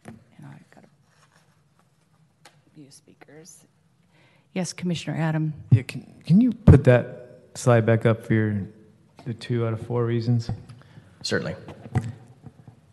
and 0.08 0.18
I've 0.44 0.72
got 0.72 0.82
to 0.82 2.52
mute 2.76 2.92
speakers. 2.92 3.66
Yes, 4.54 4.74
Commissioner 4.74 5.16
Adam. 5.16 5.54
Yeah, 5.70 5.84
can, 5.84 6.12
can 6.26 6.42
you 6.42 6.52
put 6.52 6.84
that 6.86 7.42
slide 7.54 7.86
back 7.86 8.08
up 8.08 8.26
for 8.26 8.34
your, 8.34 8.68
the 9.26 9.36
two 9.36 9.68
out 9.68 9.74
of 9.74 9.86
four 9.86 10.06
reasons? 10.06 10.50
Certainly. 11.22 11.56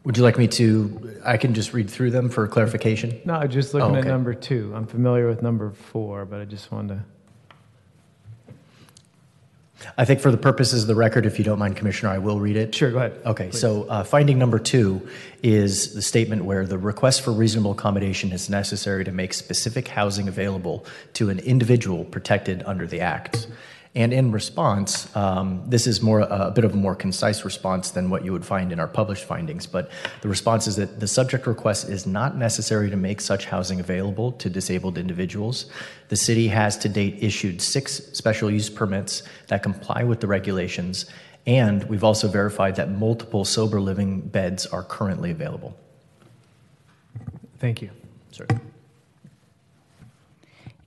Would 0.04 0.16
you 0.16 0.22
like 0.24 0.36
me 0.36 0.48
to? 0.48 1.20
I 1.24 1.36
can 1.36 1.54
just 1.54 1.72
read 1.72 1.88
through 1.88 2.10
them 2.10 2.28
for 2.28 2.46
clarification. 2.48 3.20
No, 3.24 3.34
I'm 3.34 3.50
just 3.50 3.72
looking 3.72 3.90
Oh, 3.90 3.94
at 3.94 4.00
okay. 4.00 4.08
number 4.08 4.34
two. 4.34 4.72
I'm 4.74 4.86
familiar 4.86 5.28
with 5.28 5.42
number 5.42 5.70
four, 5.70 6.24
but 6.24 6.40
I 6.40 6.44
just 6.44 6.72
wanted 6.72 6.94
to. 6.96 7.04
I 9.98 10.04
think 10.04 10.20
for 10.20 10.30
the 10.30 10.36
purposes 10.36 10.82
of 10.82 10.86
the 10.88 10.94
record, 10.94 11.26
if 11.26 11.38
you 11.38 11.44
don't 11.44 11.58
mind, 11.58 11.76
Commissioner, 11.76 12.12
I 12.12 12.18
will 12.18 12.38
read 12.38 12.56
it. 12.56 12.72
Sure, 12.72 12.92
go 12.92 12.98
ahead. 12.98 13.20
Okay, 13.26 13.50
so 13.50 13.82
uh, 13.84 14.04
finding 14.04 14.38
number 14.38 14.60
two 14.60 15.08
is 15.42 15.92
the 15.94 16.02
statement 16.02 16.44
where 16.44 16.64
the 16.66 16.78
request 16.78 17.22
for 17.22 17.32
reasonable 17.32 17.72
accommodation 17.72 18.30
is 18.30 18.48
necessary 18.48 19.04
to 19.04 19.10
make 19.10 19.34
specific 19.34 19.88
housing 19.88 20.28
available 20.28 20.86
to 21.14 21.30
an 21.30 21.40
individual 21.40 22.04
protected 22.04 22.62
under 22.64 22.86
the 22.86 23.00
Act. 23.00 23.48
And 23.94 24.14
in 24.14 24.32
response, 24.32 25.14
um, 25.14 25.64
this 25.66 25.86
is 25.86 26.00
more 26.00 26.20
a 26.20 26.50
bit 26.50 26.64
of 26.64 26.72
a 26.72 26.76
more 26.76 26.94
concise 26.94 27.44
response 27.44 27.90
than 27.90 28.08
what 28.08 28.24
you 28.24 28.32
would 28.32 28.44
find 28.44 28.72
in 28.72 28.80
our 28.80 28.88
published 28.88 29.24
findings. 29.24 29.66
But 29.66 29.90
the 30.22 30.28
response 30.28 30.66
is 30.66 30.76
that 30.76 30.98
the 30.98 31.06
subject 31.06 31.46
request 31.46 31.90
is 31.90 32.06
not 32.06 32.34
necessary 32.34 32.88
to 32.88 32.96
make 32.96 33.20
such 33.20 33.44
housing 33.44 33.80
available 33.80 34.32
to 34.32 34.48
disabled 34.48 34.96
individuals. 34.96 35.66
The 36.08 36.16
city 36.16 36.48
has 36.48 36.78
to 36.78 36.88
date 36.88 37.18
issued 37.20 37.60
six 37.60 38.00
special 38.14 38.50
use 38.50 38.70
permits 38.70 39.24
that 39.48 39.62
comply 39.62 40.04
with 40.04 40.20
the 40.20 40.26
regulations, 40.26 41.04
and 41.46 41.84
we've 41.84 42.04
also 42.04 42.28
verified 42.28 42.76
that 42.76 42.90
multiple 42.90 43.44
sober 43.44 43.78
living 43.78 44.20
beds 44.20 44.64
are 44.64 44.84
currently 44.84 45.30
available. 45.32 45.76
Thank 47.58 47.82
you. 47.82 47.90
Sir. 48.30 48.46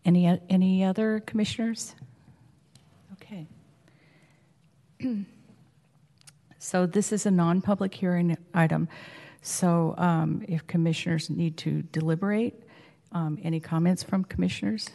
Any, 0.03 0.39
any 0.49 0.83
other 0.83 1.21
commissioners? 1.25 1.93
Okay. 3.13 3.47
So 6.65 6.87
this 6.87 7.11
is 7.11 7.27
a 7.27 7.31
non-public 7.31 7.93
hearing 7.93 8.35
item. 8.55 8.87
So 9.43 9.93
um, 9.99 10.43
if 10.47 10.65
commissioners 10.65 11.29
need 11.29 11.57
to 11.57 11.83
deliberate, 11.83 12.59
um, 13.11 13.37
any 13.43 13.59
comments 13.59 14.01
from 14.01 14.23
commissioners? 14.23 14.89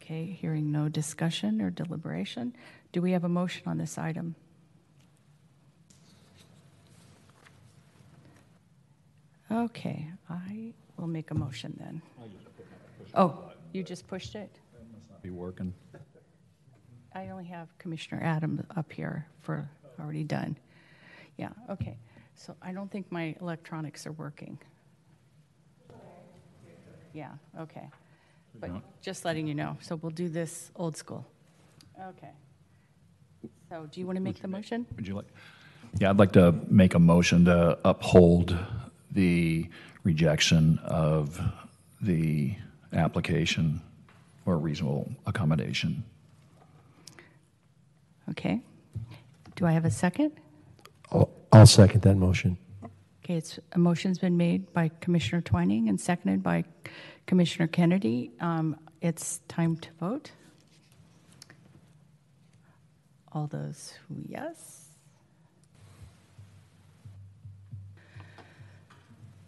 Okay, 0.00 0.24
hearing 0.24 0.72
no 0.72 0.88
discussion 0.88 1.60
or 1.60 1.68
deliberation. 1.68 2.56
Do 2.92 3.02
we 3.02 3.12
have 3.12 3.24
a 3.24 3.28
motion 3.28 3.64
on 3.66 3.76
this 3.76 3.98
item? 3.98 4.34
Okay, 9.50 10.08
I 10.30 10.72
will 10.96 11.06
make 11.06 11.30
a 11.30 11.34
motion 11.34 11.76
then. 11.78 12.00
Oh, 13.14 13.50
you 13.74 13.82
just 13.82 14.06
pushed 14.06 14.34
it? 14.34 14.50
That 14.72 14.90
must 14.90 15.10
not 15.10 15.22
be 15.22 15.28
working. 15.28 15.74
I 17.14 17.28
only 17.28 17.44
have 17.44 17.76
Commissioner 17.78 18.20
Adam 18.22 18.64
up 18.76 18.90
here 18.92 19.26
for 19.40 19.68
already 20.00 20.24
done. 20.24 20.56
Yeah, 21.36 21.50
okay. 21.70 21.96
So 22.34 22.56
I 22.62 22.72
don't 22.72 22.90
think 22.90 23.10
my 23.10 23.34
electronics 23.40 24.06
are 24.06 24.12
working. 24.12 24.58
Yeah, 27.12 27.32
okay. 27.60 27.88
but 28.58 28.70
just 29.02 29.24
letting 29.24 29.46
you 29.46 29.54
know. 29.54 29.76
So 29.80 29.96
we'll 29.96 30.10
do 30.10 30.28
this 30.28 30.70
old 30.76 30.96
school. 30.96 31.26
Okay. 32.00 32.30
So 33.68 33.86
do 33.90 34.00
you 34.00 34.06
want 34.06 34.16
to 34.16 34.22
make 34.22 34.40
the 34.40 34.48
motion? 34.48 34.86
Would 34.96 35.06
you 35.06 35.14
like? 35.14 35.26
Yeah, 35.98 36.10
I'd 36.10 36.18
like 36.18 36.32
to 36.32 36.52
make 36.68 36.94
a 36.94 36.98
motion 36.98 37.44
to 37.46 37.78
uphold 37.84 38.56
the 39.10 39.68
rejection 40.04 40.78
of 40.78 41.40
the 42.00 42.56
application 42.92 43.80
or 44.46 44.58
reasonable 44.58 45.10
accommodation. 45.26 46.02
Okay. 48.32 48.60
Do 49.56 49.66
I 49.66 49.72
have 49.72 49.84
a 49.84 49.90
second? 49.90 50.32
I'll, 51.10 51.30
I'll 51.52 51.66
second 51.66 52.02
that 52.02 52.16
motion. 52.16 52.56
Okay, 53.24 53.34
it's, 53.36 53.58
a 53.72 53.78
motion's 53.78 54.18
been 54.18 54.36
made 54.36 54.72
by 54.72 54.90
Commissioner 55.00 55.42
Twining 55.42 55.88
and 55.88 56.00
seconded 56.00 56.42
by 56.42 56.64
Commissioner 57.26 57.68
Kennedy. 57.68 58.32
Um, 58.40 58.76
It's 59.00 59.40
time 59.48 59.76
to 59.76 59.88
vote. 60.00 60.32
All 63.32 63.46
those 63.46 63.94
who 64.08 64.16
yes? 64.26 64.88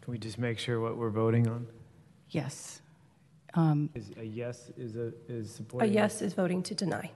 Can 0.02 0.12
we 0.12 0.18
just 0.18 0.38
make 0.38 0.58
sure 0.58 0.80
what 0.80 0.96
we're 0.96 1.10
voting 1.10 1.48
on? 1.48 1.66
Yes. 2.30 2.82
Um, 3.54 3.88
Is 3.94 4.10
a 4.18 4.24
yes 4.24 4.70
is 4.76 4.96
a 4.96 5.12
is 5.28 5.50
supporting? 5.50 5.88
A 5.90 5.92
yes 5.92 6.20
is 6.22 6.34
voting 6.34 6.62
to 6.64 6.74
deny. 6.74 7.10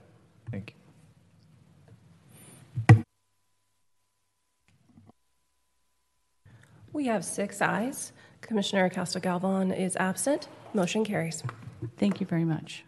Thank 0.50 0.70
you. 0.70 0.77
We 6.92 7.06
have 7.06 7.24
six 7.24 7.60
ayes. 7.60 8.12
Commissioner 8.40 8.86
Acosta 8.86 9.20
Galvan 9.20 9.72
is 9.72 9.96
absent. 9.96 10.48
Motion 10.74 11.04
carries. 11.04 11.42
Thank 11.96 12.20
you 12.20 12.26
very 12.26 12.44
much. 12.44 12.84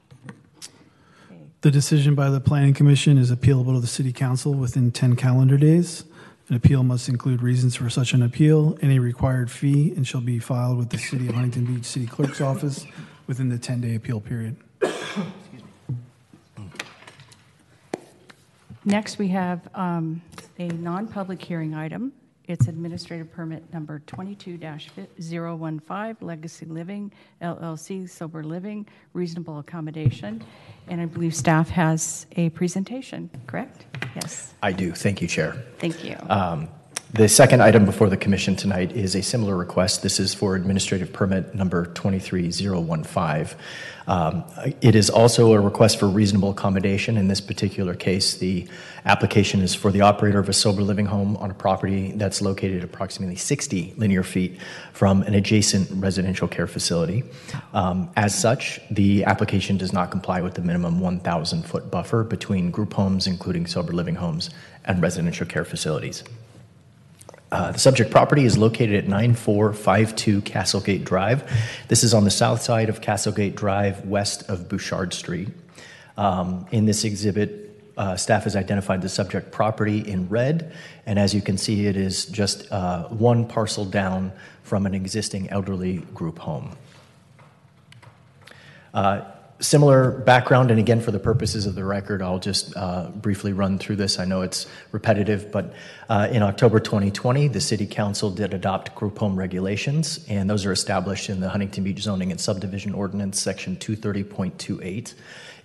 The 1.63 1.71
decision 1.71 2.15
by 2.15 2.31
the 2.31 2.41
Planning 2.41 2.73
Commission 2.73 3.19
is 3.19 3.31
appealable 3.31 3.75
to 3.75 3.81
the 3.81 3.87
City 3.87 4.13
Council 4.13 4.55
within 4.55 4.91
10 4.91 5.17
calendar 5.17 5.59
days. 5.59 6.05
An 6.49 6.57
appeal 6.57 6.83
must 6.83 7.09
include 7.09 7.43
reasons 7.43 7.77
for 7.77 7.91
such 7.91 8.15
an 8.15 8.23
appeal, 8.23 8.79
any 8.81 8.99
required 8.99 9.51
fee, 9.51 9.93
and 9.95 10.07
shall 10.07 10.23
be 10.23 10.39
filed 10.39 10.79
with 10.79 10.89
the 10.89 10.99
City 10.99 11.29
of 11.29 11.35
Huntington 11.35 11.67
Beach 11.67 11.85
City 11.85 12.07
Clerk's 12.07 12.41
Office 12.41 12.87
within 13.27 13.51
the 13.51 13.59
10-day 13.59 13.95
appeal 13.95 14.21
period. 14.21 14.57
Next, 18.85 19.19
we 19.19 19.29
have 19.29 19.69
um, 19.75 20.23
a 20.59 20.69
non-public 20.69 21.43
hearing 21.43 21.75
item. 21.75 22.13
It's 22.51 22.67
administrative 22.67 23.31
permit 23.31 23.73
number 23.73 24.03
22-015, 24.09 26.17
Legacy 26.21 26.67
Living 26.67 27.13
LLC, 27.41 28.11
Sober 28.11 28.43
Living, 28.43 28.89
Reasonable 29.13 29.61
Accommodation. 29.61 30.43
And 30.89 31.01
I 31.01 31.05
believe 31.05 31.33
staff 31.33 31.69
has 31.69 32.27
a 32.35 32.51
presentation, 32.51 33.31
correct? 33.47 33.87
Yes, 34.17 34.53
I 34.65 34.73
do. 34.73 34.91
Thank 34.91 35.23
you, 35.23 35.29
Chair. 35.29 35.53
thank 35.79 36.05
you. 36.05 36.17
Um, 36.29 36.69
The 37.13 37.29
second 37.29 37.61
item 37.61 37.87
before 37.87 38.09
the 38.09 38.17
commission 38.17 38.55
tonight 38.55 38.93
is 38.93 39.17
a 39.17 39.23
similar 39.23 39.57
request. 39.57 40.01
This 40.05 40.21
is 40.21 40.33
for 40.33 40.55
administrative 40.55 41.13
permit 41.13 41.57
number 41.57 41.87
23015. 41.87 43.59
Um, 44.07 44.45
It 44.81 44.95
is 44.95 45.11
also 45.11 45.53
a 45.53 45.61
request 45.61 45.99
for 45.99 46.07
reasonable 46.07 46.51
accommodation. 46.51 47.17
In 47.17 47.27
this 47.27 47.41
particular 47.41 47.95
case, 47.95 48.35
the 48.35 48.69
application 49.05 49.61
is 49.61 49.75
for 49.75 49.91
the 49.91 50.03
operator 50.03 50.39
of 50.39 50.49
a 50.49 50.53
sober 50.53 50.83
living 50.83 51.07
home 51.07 51.37
on 51.39 51.51
a 51.51 51.55
property 51.55 52.13
that's 52.13 52.41
located 52.41 52.85
approximately 52.85 53.35
60 53.35 53.95
linear 53.97 54.23
feet 54.23 54.61
from 54.93 55.23
an 55.23 55.35
adjacent 55.35 55.89
residential 55.91 56.47
care 56.47 56.69
facility. 56.69 57.25
Um, 57.75 58.09
As 58.15 58.39
such, 58.39 58.81
the 58.89 59.25
application 59.25 59.77
does 59.77 59.93
not 59.93 60.13
comply 60.13 60.43
with 60.43 60.55
the 60.55 60.63
minimum 60.63 61.01
1,000-foot 61.01 61.91
buffer 61.91 62.23
between 62.23 62.71
group 62.71 62.93
homes, 62.93 63.27
including 63.27 63.67
sober 63.67 63.93
living 63.93 64.15
homes, 64.15 64.49
and 64.85 65.03
residential 65.03 65.45
care 65.45 65.65
facilities. 65.65 66.23
Uh, 67.53 67.73
the 67.73 67.79
subject 67.79 68.11
property 68.11 68.45
is 68.45 68.57
located 68.57 68.95
at 68.95 69.09
9452 69.09 70.43
Castlegate 70.43 71.05
Drive. 71.05 71.51
This 71.89 72.05
is 72.05 72.15
on 72.15 72.25
the 72.25 72.31
south 72.31 72.63
side 72.63 72.89
of 72.89 73.01
Castlegate 73.01 73.57
Drive, 73.57 74.07
west 74.07 74.49
of 74.49 74.69
Bushard 74.69 75.13
Street. 75.13 75.49
Um, 76.17 76.67
in 76.71 76.87
this 76.87 77.05
exhibit, 77.05 77.83
uh, 77.97 78.17
staff 78.17 78.45
has 78.45 78.55
identified 78.55 79.03
the 79.03 79.09
subject 79.09 79.51
property 79.51 79.99
in 79.99 80.29
red, 80.29 80.73
and 81.07 81.19
as 81.19 81.35
you 81.35 81.43
can 81.43 81.59
see, 81.59 81.87
it 81.87 81.97
is 81.97 82.27
just 82.27 82.71
uh, 82.71 83.05
one 83.09 83.47
parcel 83.47 83.85
down 83.85 84.33
from 84.63 84.87
an 84.87 84.95
existing 84.95 85.51
elderly 85.51 85.99
group 86.15 86.39
home. 86.39 86.77
Similar 89.61 90.13
background, 90.13 90.71
and 90.71 90.81
again, 90.81 91.03
for 91.03 91.11
the 91.11 91.19
purposes 91.19 91.67
of 91.67 91.75
the 91.75 91.85
record, 91.85 92.23
I'll 92.23 92.39
just 92.39 92.75
uh, 92.77 93.11
briefly 93.11 93.53
run 93.53 93.79
through 93.79 93.97
this. 93.97 94.19
I 94.19 94.25
know 94.25 94.41
it's 94.41 94.67
repetitive, 94.91 95.53
but 95.53 95.75
uh, 96.09 96.29
in 96.33 96.43
October 96.43 96.81
2020, 96.81 97.49
the 97.49 97.61
City 97.61 97.87
Council 97.87 98.31
did 98.31 98.55
adopt 98.55 98.95
group 98.95 99.19
home 99.19 99.37
regulations, 99.37 100.25
and 100.31 100.49
those 100.49 100.65
are 100.65 100.73
established 100.73 101.29
in 101.29 101.41
the 101.41 101.51
Huntington 101.51 101.85
Beach 101.85 102.01
Zoning 102.01 102.31
and 102.31 102.41
Subdivision 102.41 102.95
Ordinance, 102.95 103.39
Section 103.39 103.77
230.28. 103.77 105.13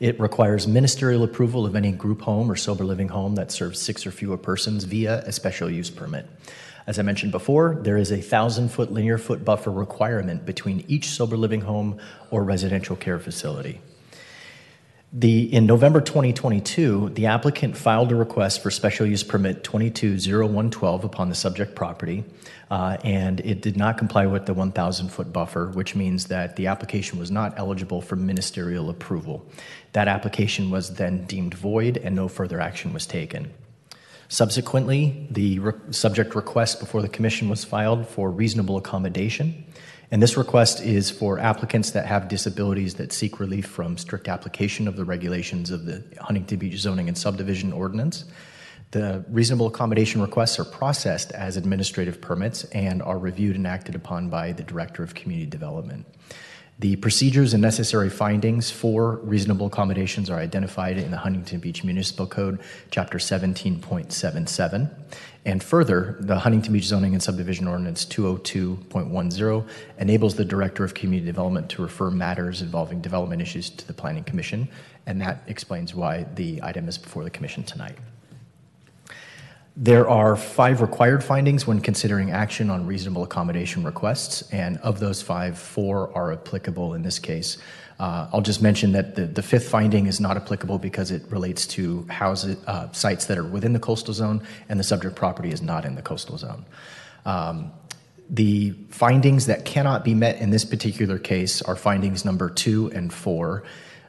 It 0.01 0.19
requires 0.19 0.67
ministerial 0.67 1.23
approval 1.23 1.65
of 1.65 1.73
any 1.73 1.93
group 1.93 2.21
home 2.21 2.51
or 2.51 2.57
sober 2.57 2.83
living 2.83 3.07
home 3.07 3.35
that 3.35 3.49
serves 3.49 3.79
six 3.79 4.05
or 4.05 4.11
fewer 4.11 4.37
persons 4.37 4.83
via 4.83 5.19
a 5.19 5.31
special 5.31 5.69
use 5.69 5.89
permit. 5.89 6.27
As 6.87 6.99
I 6.99 7.01
mentioned 7.01 7.31
before, 7.31 7.79
there 7.81 7.97
is 7.97 8.11
a 8.11 8.21
thousand 8.21 8.69
foot 8.69 8.91
linear 8.91 9.17
foot 9.17 9.43
buffer 9.43 9.71
requirement 9.71 10.45
between 10.45 10.85
each 10.87 11.09
sober 11.09 11.35
living 11.35 11.61
home 11.61 11.99
or 12.29 12.43
residential 12.43 12.95
care 12.95 13.17
facility. 13.17 13.81
The, 15.17 15.53
in 15.53 15.65
November 15.65 16.01
2022, 16.01 17.11
the 17.11 17.27
applicant 17.27 17.77
filed 17.77 18.11
a 18.11 18.15
request 18.15 18.61
for 18.61 18.69
special 18.69 19.07
use 19.07 19.23
permit 19.23 19.63
220112 19.63 21.05
upon 21.05 21.29
the 21.29 21.35
subject 21.35 21.73
property, 21.73 22.25
uh, 22.69 22.97
and 23.01 23.39
it 23.39 23.61
did 23.61 23.77
not 23.77 23.97
comply 23.97 24.25
with 24.25 24.45
the 24.45 24.53
1,000 24.53 25.07
foot 25.09 25.31
buffer, 25.31 25.69
which 25.69 25.95
means 25.95 26.25
that 26.25 26.57
the 26.57 26.67
application 26.67 27.17
was 27.17 27.31
not 27.31 27.57
eligible 27.57 28.01
for 28.01 28.17
ministerial 28.17 28.89
approval. 28.89 29.45
That 29.93 30.09
application 30.09 30.69
was 30.69 30.95
then 30.95 31.25
deemed 31.25 31.53
void, 31.53 31.95
and 31.95 32.13
no 32.13 32.27
further 32.27 32.59
action 32.59 32.91
was 32.91 33.07
taken. 33.07 33.53
Subsequently, 34.27 35.27
the 35.29 35.59
re- 35.59 35.73
subject 35.91 36.35
request 36.35 36.79
before 36.79 37.01
the 37.01 37.09
commission 37.09 37.49
was 37.49 37.63
filed 37.63 38.07
for 38.07 38.31
reasonable 38.31 38.77
accommodation. 38.77 39.65
And 40.11 40.21
this 40.21 40.37
request 40.37 40.81
is 40.81 41.09
for 41.09 41.39
applicants 41.39 41.91
that 41.91 42.05
have 42.05 42.27
disabilities 42.27 42.95
that 42.95 43.11
seek 43.11 43.39
relief 43.39 43.65
from 43.65 43.97
strict 43.97 44.27
application 44.27 44.87
of 44.87 44.95
the 44.95 45.05
regulations 45.05 45.71
of 45.71 45.85
the 45.85 46.03
Huntington 46.19 46.59
Beach 46.59 46.77
Zoning 46.77 47.07
and 47.07 47.17
Subdivision 47.17 47.73
Ordinance. 47.73 48.25
The 48.91 49.25
reasonable 49.29 49.67
accommodation 49.67 50.21
requests 50.21 50.59
are 50.59 50.65
processed 50.65 51.31
as 51.31 51.57
administrative 51.57 52.21
permits 52.21 52.63
and 52.65 53.01
are 53.01 53.17
reviewed 53.17 53.55
and 53.55 53.67
acted 53.67 53.95
upon 53.95 54.29
by 54.29 54.53
the 54.53 54.63
Director 54.63 55.03
of 55.03 55.15
Community 55.15 55.49
Development. 55.49 56.05
The 56.77 56.97
procedures 56.97 57.53
and 57.53 57.61
necessary 57.61 58.09
findings 58.09 58.69
for 58.69 59.15
reasonable 59.23 59.67
accommodations 59.67 60.29
are 60.29 60.37
identified 60.37 60.97
in 60.97 61.09
the 61.09 61.15
Huntington 61.15 61.59
Beach 61.61 61.85
Municipal 61.85 62.27
Code, 62.27 62.59
Chapter 62.91 63.17
17.77. 63.17 64.91
And 65.45 65.63
further, 65.63 66.17
the 66.19 66.39
Huntington 66.39 66.73
Beach 66.73 66.83
Zoning 66.83 67.13
and 67.13 67.23
Subdivision 67.23 67.69
Ordinance 67.69 68.03
202.10 68.05 69.69
enables 69.99 70.35
the 70.35 70.43
Director 70.43 70.83
of 70.83 70.93
Community 70.93 71.25
Development 71.25 71.69
to 71.69 71.81
refer 71.81 72.11
matters 72.11 72.61
involving 72.61 72.99
development 72.99 73.41
issues 73.41 73.69
to 73.69 73.87
the 73.87 73.93
Planning 73.93 74.25
Commission, 74.25 74.67
and 75.05 75.21
that 75.21 75.43
explains 75.47 75.95
why 75.95 76.25
the 76.35 76.59
item 76.61 76.89
is 76.89 76.97
before 76.97 77.23
the 77.23 77.29
Commission 77.29 77.63
tonight. 77.63 77.97
There 79.77 80.09
are 80.09 80.37
five 80.37 80.79
required 80.79 81.21
findings 81.21 81.67
when 81.67 81.81
considering 81.81 82.31
action 82.31 82.69
on 82.69 82.85
reasonable 82.85 83.23
accommodation 83.23 83.83
requests, 83.83 84.41
and 84.53 84.77
of 84.77 85.01
those 85.01 85.21
five, 85.21 85.57
four 85.57 86.15
are 86.15 86.31
applicable 86.31 86.93
in 86.93 87.03
this 87.03 87.19
case. 87.19 87.57
Uh, 87.99 88.29
I'll 88.31 88.41
just 88.41 88.61
mention 88.61 88.93
that 88.93 89.15
the, 89.15 89.25
the 89.25 89.41
fifth 89.41 89.67
finding 89.67 90.05
is 90.07 90.21
not 90.21 90.37
applicable 90.37 90.79
because 90.79 91.11
it 91.11 91.23
relates 91.29 91.67
to 91.67 92.07
uh, 92.09 92.91
sites 92.93 93.25
that 93.25 93.37
are 93.37 93.43
within 93.43 93.73
the 93.73 93.79
coastal 93.79 94.13
zone, 94.13 94.41
and 94.69 94.79
the 94.79 94.83
subject 94.83 95.15
property 95.15 95.51
is 95.51 95.61
not 95.61 95.83
in 95.83 95.95
the 95.95 96.01
coastal 96.01 96.37
zone. 96.37 96.65
Um, 97.25 97.73
the 98.29 98.71
findings 98.89 99.45
that 99.47 99.65
cannot 99.65 100.05
be 100.05 100.13
met 100.13 100.39
in 100.39 100.51
this 100.51 100.63
particular 100.63 101.19
case 101.19 101.61
are 101.61 101.75
findings 101.75 102.23
number 102.23 102.49
two 102.49 102.91
and 102.91 103.13
four. 103.13 103.63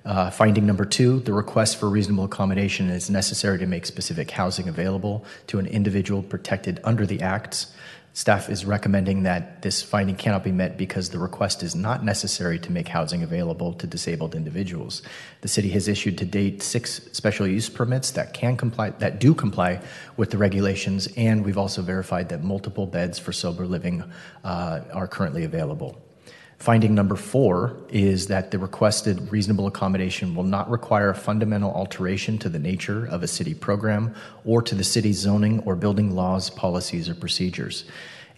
Uh, 0.06 0.30
finding 0.30 0.64
number 0.64 0.84
two, 0.84 1.18
the 1.20 1.32
request 1.32 1.78
for 1.78 1.90
reasonable 1.90 2.24
accommodation 2.24 2.90
is 2.90 3.10
necessary 3.10 3.58
to 3.58 3.66
make 3.66 3.84
specific 3.84 4.30
housing 4.30 4.68
available 4.68 5.24
to 5.48 5.58
an 5.58 5.66
individual 5.66 6.22
protected 6.22 6.80
under 6.84 7.04
the 7.04 7.20
acts. 7.20 7.74
Staff 8.12 8.48
is 8.48 8.64
recommending 8.64 9.24
that 9.24 9.62
this 9.62 9.82
finding 9.82 10.14
cannot 10.14 10.44
be 10.44 10.52
met 10.52 10.78
because 10.78 11.10
the 11.10 11.18
request 11.18 11.64
is 11.64 11.74
not 11.74 12.04
necessary 12.04 12.56
to 12.60 12.70
make 12.70 12.86
housing 12.86 13.24
available 13.24 13.74
to 13.74 13.86
disabled 13.86 14.36
individuals. 14.36 15.02
The 15.40 15.48
city 15.48 15.70
has 15.70 15.88
issued 15.88 16.16
to 16.18 16.24
date 16.24 16.62
six 16.62 17.00
special 17.12 17.46
use 17.48 17.68
permits 17.68 18.12
that 18.12 18.32
can 18.32 18.56
comply, 18.56 18.90
that 18.90 19.18
do 19.18 19.34
comply 19.34 19.82
with 20.16 20.30
the 20.30 20.38
regulations, 20.38 21.08
and 21.16 21.44
we've 21.44 21.58
also 21.58 21.82
verified 21.82 22.28
that 22.28 22.44
multiple 22.44 22.86
beds 22.86 23.18
for 23.18 23.32
sober 23.32 23.66
living 23.66 24.04
uh, 24.44 24.82
are 24.92 25.08
currently 25.08 25.42
available. 25.42 26.05
Finding 26.58 26.94
number 26.94 27.16
four 27.16 27.76
is 27.90 28.28
that 28.28 28.50
the 28.50 28.58
requested 28.58 29.30
reasonable 29.30 29.66
accommodation 29.66 30.34
will 30.34 30.44
not 30.44 30.70
require 30.70 31.10
a 31.10 31.14
fundamental 31.14 31.70
alteration 31.72 32.38
to 32.38 32.48
the 32.48 32.58
nature 32.58 33.06
of 33.06 33.22
a 33.22 33.28
city 33.28 33.54
program 33.54 34.14
or 34.44 34.62
to 34.62 34.74
the 34.74 34.82
city's 34.82 35.18
zoning 35.18 35.60
or 35.60 35.76
building 35.76 36.16
laws, 36.16 36.48
policies, 36.48 37.08
or 37.08 37.14
procedures. 37.14 37.84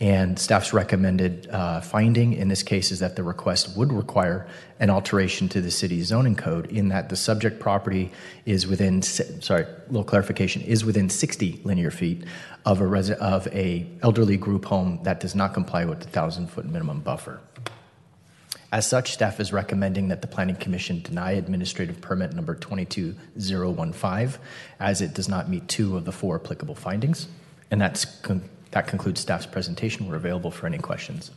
And 0.01 0.39
staff's 0.39 0.73
recommended 0.73 1.49
uh, 1.51 1.81
finding 1.81 2.33
in 2.33 2.49
this 2.49 2.63
case 2.63 2.93
is 2.93 3.01
that 3.01 3.17
the 3.17 3.25
request 3.25 3.77
would 3.77 3.93
require 3.93 4.47
an 4.79 4.91
alteration 4.91 5.49
to 5.51 5.61
the 5.61 5.73
city's 5.73 6.07
zoning 6.09 6.37
code 6.37 6.67
in 6.67 6.89
that 6.89 7.09
the 7.09 7.17
subject 7.17 7.59
property 7.59 8.13
is 8.47 8.67
within, 8.67 9.03
sorry, 9.03 9.67
little 9.89 10.05
clarification, 10.05 10.63
is 10.63 10.85
within 10.85 11.09
60 11.09 11.63
linear 11.65 11.91
feet 11.91 12.25
of 12.65 12.81
a, 12.81 12.85
resi- 12.85 13.17
of 13.17 13.49
a 13.49 13.89
elderly 14.03 14.37
group 14.37 14.67
home 14.67 15.01
that 15.03 15.19
does 15.19 15.35
not 15.35 15.53
comply 15.53 15.85
with 15.85 15.99
the 16.01 16.07
1,000 16.07 16.49
foot 16.49 16.67
minimum 16.67 17.01
buffer. 17.01 17.41
As 18.71 18.87
such, 18.87 19.13
staff 19.13 19.41
is 19.41 19.51
recommending 19.53 20.09
that 20.09 20.21
the 20.21 20.27
Planning 20.27 20.57
Commission 20.57 21.01
deny 21.01 21.33
administrative 21.33 22.01
permit 22.03 22.35
number 22.35 22.55
22015 22.55 24.41
as 24.79 25.01
it 25.01 25.15
does 25.15 25.29
not 25.29 25.49
meet 25.49 25.67
two 25.69 25.97
of 25.97 26.05
the 26.05 26.13
four 26.13 26.37
applicable 26.37 26.75
findings. 26.75 27.29
And 27.71 27.81
that's 27.81 28.05
con- 28.05 28.49
that 28.73 28.87
concludes 28.87 29.21
staff's 29.21 29.47
presentation. 29.47 30.07
We're 30.07 30.17
available 30.17 30.51
for 30.51 30.67
any 30.67 30.79
questions. 30.79 31.31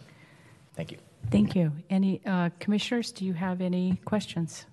Thank 0.75 0.91
you. 0.91 0.97
Thank 1.29 1.55
you. 1.55 1.71
Any 1.89 2.21
uh, 2.25 2.49
commissioners, 2.59 3.11
do 3.11 3.25
you 3.25 3.33
have 3.33 3.61
any 3.61 4.01
questions? 4.03 4.65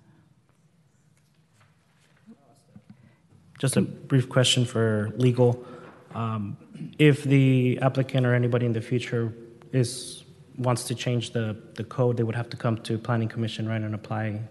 Just 3.57 3.77
a 3.77 3.81
brief 3.81 4.27
question 4.27 4.65
for 4.65 5.13
legal. 5.17 5.65
Um, 6.13 6.57
If 6.97 7.23
the 7.23 7.79
applicant 7.81 8.25
or 8.25 8.33
anybody 8.33 8.65
in 8.65 8.73
the 8.73 8.81
future 8.81 9.33
is, 9.71 10.23
wants 10.59 10.83
to 10.85 10.95
change 10.95 11.31
the, 11.31 11.57
the 11.75 11.83
code, 11.83 12.17
they 12.17 12.23
would 12.23 12.35
have 12.35 12.49
to 12.49 12.57
come 12.57 12.77
to 12.77 12.97
planning 12.97 13.29
commission, 13.29 13.67
right, 13.67 13.81
and 13.81 13.95
apply 13.95 14.41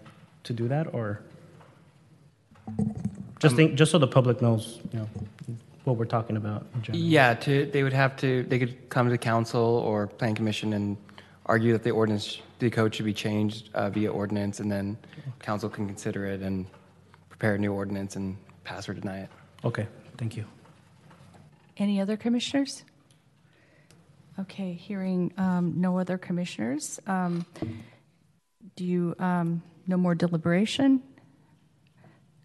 to 0.43 0.53
do 0.53 0.67
that, 0.67 0.93
or? 0.93 1.21
Just 3.39 3.55
think, 3.55 3.75
just 3.75 3.91
so 3.91 3.99
the 3.99 4.07
public 4.07 4.41
knows, 4.41 4.79
you 4.91 4.99
know, 4.99 5.09
what 5.85 5.95
we're 5.97 6.05
talking 6.05 6.35
about 6.35 6.65
in 6.75 6.81
general. 6.81 7.03
Yeah, 7.03 7.33
to, 7.35 7.65
they 7.67 7.83
would 7.83 7.93
have 7.93 8.17
to, 8.17 8.43
they 8.43 8.59
could 8.59 8.89
come 8.89 9.09
to 9.09 9.17
council 9.17 9.61
or 9.61 10.07
plan 10.07 10.35
commission 10.35 10.73
and 10.73 10.97
argue 11.45 11.71
that 11.73 11.83
the 11.83 11.91
ordinance, 11.91 12.41
the 12.59 12.69
code 12.69 12.93
should 12.93 13.05
be 13.05 13.13
changed 13.13 13.69
uh, 13.73 13.89
via 13.89 14.11
ordinance, 14.11 14.59
and 14.59 14.71
then 14.71 14.97
council 15.39 15.69
can 15.69 15.87
consider 15.87 16.25
it 16.25 16.41
and 16.41 16.65
prepare 17.29 17.55
a 17.55 17.57
new 17.57 17.71
ordinance 17.73 18.15
and 18.15 18.35
pass 18.63 18.89
or 18.89 18.93
deny 18.93 19.19
it. 19.19 19.29
Okay, 19.63 19.87
thank 20.17 20.35
you. 20.35 20.45
Any 21.77 22.01
other 22.01 22.17
commissioners? 22.17 22.83
Okay, 24.41 24.73
hearing 24.73 25.33
um, 25.37 25.73
no 25.81 25.99
other 25.99 26.17
commissioners. 26.17 26.99
um, 27.07 27.45
Do 28.75 28.85
you, 28.85 29.15
um, 29.19 29.61
no 29.85 29.97
more 29.97 30.15
deliberation? 30.15 31.03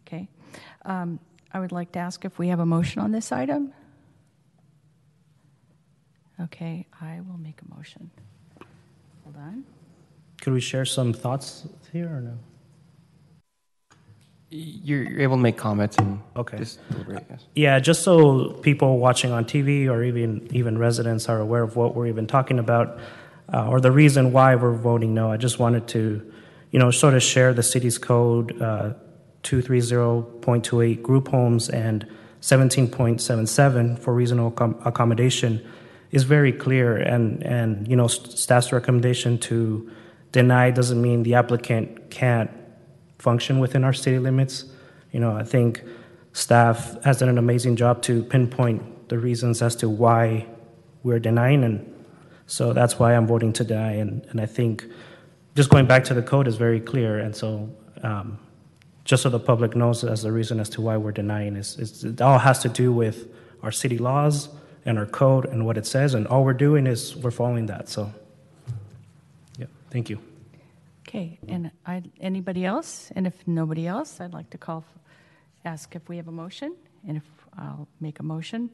Okay. 0.06 0.28
Um, 0.84 1.20
I 1.52 1.60
would 1.60 1.70
like 1.72 1.92
to 1.92 2.00
ask 2.00 2.24
if 2.24 2.38
we 2.38 2.48
have 2.48 2.58
a 2.58 2.66
motion 2.66 3.00
on 3.00 3.12
this 3.12 3.30
item. 3.30 3.72
Okay, 6.40 6.86
I 7.00 7.20
will 7.20 7.38
make 7.38 7.60
a 7.62 7.74
motion. 7.76 8.10
Hold 9.22 9.36
on. 9.36 9.64
Could 10.40 10.52
we 10.52 10.60
share 10.60 10.84
some 10.84 11.12
thoughts 11.12 11.66
here, 11.92 12.08
or 12.08 12.20
no? 12.20 12.38
You're, 14.56 15.02
you're 15.02 15.20
able 15.22 15.36
to 15.36 15.42
make 15.42 15.56
comments 15.56 15.96
and 15.98 16.20
Okay. 16.36 16.58
just 16.58 16.78
deliberate, 16.88 17.24
yes. 17.28 17.44
Yeah, 17.56 17.80
just 17.80 18.02
so 18.04 18.50
people 18.62 18.98
watching 18.98 19.32
on 19.32 19.44
TV 19.46 19.88
or 19.88 20.04
even 20.04 20.46
even 20.52 20.78
residents 20.78 21.28
are 21.28 21.40
aware 21.40 21.64
of 21.64 21.74
what 21.74 21.96
we're 21.96 22.06
even 22.06 22.26
talking 22.28 22.60
about, 22.60 22.98
uh, 23.52 23.66
or 23.68 23.80
the 23.80 23.90
reason 23.90 24.30
why 24.32 24.54
we're 24.54 24.72
voting 24.76 25.12
no. 25.12 25.32
I 25.32 25.38
just 25.38 25.58
wanted 25.58 25.88
to, 25.88 26.22
you 26.70 26.78
know, 26.78 26.92
sort 26.92 27.14
of 27.14 27.22
share 27.22 27.52
the 27.52 27.64
city's 27.64 27.98
code 27.98 28.60
uh, 28.62 28.92
230.28 29.42 31.02
group 31.02 31.28
homes 31.28 31.68
and 31.68 32.06
17.77 32.40 33.98
for 33.98 34.14
reasonable 34.14 34.52
accom- 34.52 34.86
accommodation 34.86 35.66
is 36.12 36.22
very 36.22 36.52
clear, 36.52 36.96
and 36.96 37.42
and 37.42 37.88
you 37.88 37.96
know, 37.96 38.06
st- 38.06 38.38
staff's 38.38 38.72
recommendation 38.72 39.36
to 39.38 39.90
deny 40.30 40.70
doesn't 40.70 41.00
mean 41.02 41.22
the 41.24 41.34
applicant 41.34 42.10
can't 42.10 42.50
function 43.18 43.58
within 43.58 43.84
our 43.84 43.92
city 43.92 44.18
limits. 44.18 44.64
You 45.12 45.20
know, 45.20 45.36
I 45.36 45.44
think 45.44 45.82
staff 46.32 47.02
has 47.04 47.18
done 47.18 47.28
an 47.28 47.38
amazing 47.38 47.76
job 47.76 48.02
to 48.02 48.22
pinpoint 48.24 49.08
the 49.08 49.18
reasons 49.18 49.62
as 49.62 49.76
to 49.76 49.88
why 49.88 50.46
we're 51.02 51.20
denying, 51.20 51.64
and 51.64 51.94
so 52.46 52.72
that's 52.72 52.98
why 52.98 53.14
I'm 53.14 53.26
voting 53.26 53.52
to 53.54 53.64
deny. 53.64 53.92
And, 53.92 54.24
and 54.30 54.40
I 54.40 54.46
think 54.46 54.84
just 55.54 55.70
going 55.70 55.86
back 55.86 56.04
to 56.04 56.14
the 56.14 56.22
code 56.22 56.48
is 56.48 56.56
very 56.56 56.80
clear, 56.80 57.18
and 57.18 57.34
so 57.34 57.70
um, 58.02 58.38
just 59.04 59.22
so 59.22 59.28
the 59.28 59.38
public 59.38 59.76
knows 59.76 60.02
as 60.02 60.22
the 60.22 60.32
reason 60.32 60.60
as 60.60 60.68
to 60.70 60.80
why 60.80 60.96
we're 60.96 61.12
denying 61.12 61.56
is, 61.56 61.78
is 61.78 62.04
it 62.04 62.20
all 62.20 62.38
has 62.38 62.58
to 62.60 62.68
do 62.68 62.92
with 62.92 63.28
our 63.62 63.70
city 63.70 63.98
laws 63.98 64.48
and 64.84 64.98
our 64.98 65.06
code 65.06 65.46
and 65.46 65.64
what 65.64 65.78
it 65.78 65.86
says, 65.86 66.14
and 66.14 66.26
all 66.26 66.44
we're 66.44 66.52
doing 66.52 66.86
is 66.86 67.14
we're 67.16 67.30
following 67.30 67.66
that. 67.66 67.88
So, 67.88 68.12
yeah, 69.58 69.66
thank 69.90 70.10
you. 70.10 70.18
Okay, 71.14 71.38
and 71.46 71.70
I, 71.86 72.02
anybody 72.20 72.64
else? 72.64 73.12
And 73.14 73.24
if 73.24 73.34
nobody 73.46 73.86
else, 73.86 74.20
I'd 74.20 74.32
like 74.32 74.50
to 74.50 74.58
call, 74.58 74.84
ask 75.64 75.94
if 75.94 76.08
we 76.08 76.16
have 76.16 76.26
a 76.26 76.32
motion, 76.32 76.74
and 77.06 77.16
if 77.16 77.22
I'll 77.56 77.86
make 78.00 78.18
a 78.18 78.24
motion. 78.24 78.68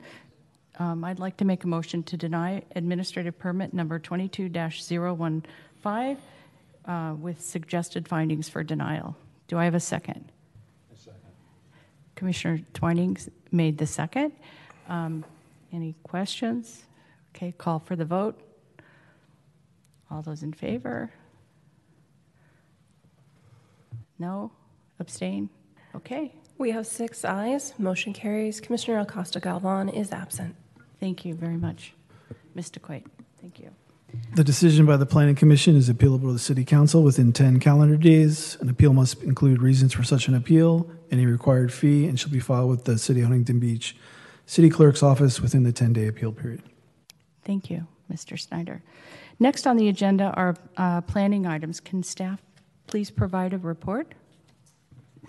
Um, 0.78 1.04
I'd 1.04 1.18
like 1.18 1.36
to 1.36 1.44
make 1.44 1.64
a 1.64 1.66
motion 1.66 2.02
to 2.04 2.16
deny 2.16 2.62
administrative 2.74 3.38
permit 3.38 3.74
number 3.74 3.98
22-015 3.98 6.16
uh, 6.86 7.14
with 7.20 7.42
suggested 7.42 8.08
findings 8.08 8.48
for 8.48 8.64
denial. 8.64 9.14
Do 9.46 9.58
I 9.58 9.64
have 9.64 9.74
a 9.74 9.80
second? 9.80 10.32
Commissioner 12.14 12.62
Twining 12.72 13.18
made 13.52 13.76
the 13.76 13.86
second. 13.86 14.32
Um, 14.88 15.26
Any 15.74 15.94
questions? 16.04 16.84
Okay, 17.36 17.52
call 17.52 17.80
for 17.80 17.96
the 17.96 18.06
vote. 18.06 18.40
All 20.10 20.22
those 20.22 20.42
in 20.42 20.54
favor? 20.54 21.12
No? 24.20 24.52
Abstain? 25.00 25.48
Okay, 25.96 26.32
We 26.58 26.70
have 26.72 26.86
six 26.86 27.24
ayes. 27.24 27.72
Motion 27.78 28.12
carries. 28.12 28.60
Commissioner 28.60 28.98
Acosta 29.00 29.40
Galvan 29.40 29.88
is 29.88 30.12
absent. 30.12 30.54
thank 31.00 31.24
you 31.24 31.34
very 31.34 31.56
much. 31.56 31.94
Mr. 32.54 32.78
Quate, 32.80 33.06
thank 33.40 33.58
you. 33.58 33.70
The 34.34 34.44
decision 34.44 34.84
by 34.86 34.96
the 34.98 35.06
Planning 35.06 35.36
Commission 35.36 35.74
is 35.76 35.88
appealable 35.88 36.22
to 36.22 36.32
the 36.34 36.38
City 36.38 36.64
Council 36.64 37.02
within 37.02 37.32
10 37.32 37.60
calendar 37.60 37.96
days. 37.96 38.56
An 38.60 38.68
appeal 38.68 38.92
must 38.92 39.22
include 39.22 39.62
reasons 39.62 39.92
for 39.94 40.02
such 40.02 40.28
an 40.28 40.34
appeal, 40.34 40.90
any 41.10 41.24
required 41.26 41.72
fee, 41.72 42.06
and 42.06 42.18
shall 42.20 42.30
be 42.30 42.40
filed 42.40 42.68
with 42.68 42.84
the 42.84 42.98
City 42.98 43.20
of 43.20 43.28
Huntington 43.28 43.58
Beach 43.60 43.96
City 44.46 44.68
Clerk's 44.68 45.02
Office 45.02 45.40
within 45.40 45.62
the 45.62 45.72
10-day 45.72 46.08
appeal 46.08 46.32
period. 46.32 46.62
Thank 47.44 47.70
you, 47.70 47.86
Mr. 48.12 48.38
Snyder. 48.38 48.82
Next 49.38 49.64
on 49.66 49.76
the 49.76 49.88
agenda 49.88 50.24
are 50.36 50.56
uh, 50.76 51.00
planning 51.02 51.46
items. 51.46 51.78
Can 51.80 52.02
staff 52.02 52.42
please 52.90 53.10
provide 53.10 53.52
a 53.52 53.58
report? 53.58 54.14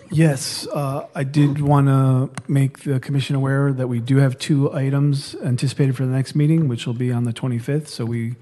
Yes, 0.10 0.67
uh, 0.67 1.06
I 1.13 1.24
did 1.24 1.62
want 1.62 1.88
to 1.88 2.32
make 2.52 2.80
the 2.80 3.00
commission 3.00 3.36
aware 3.36 3.71
that 3.71 3.88
we 3.88 4.00
do 4.00 4.17
have 4.17 4.38
two 4.39 4.74
items 4.74 5.36
anticipated 5.43 5.95
for 5.95 6.06
the 6.06 6.12
next 6.12 6.34
meeting, 6.36 6.67
which 6.67 6.88
will 6.88 6.95
be 6.95 7.12
on 7.12 7.24
the 7.24 7.32
25th, 7.32 7.88
so 7.88 8.04
we 8.04 8.36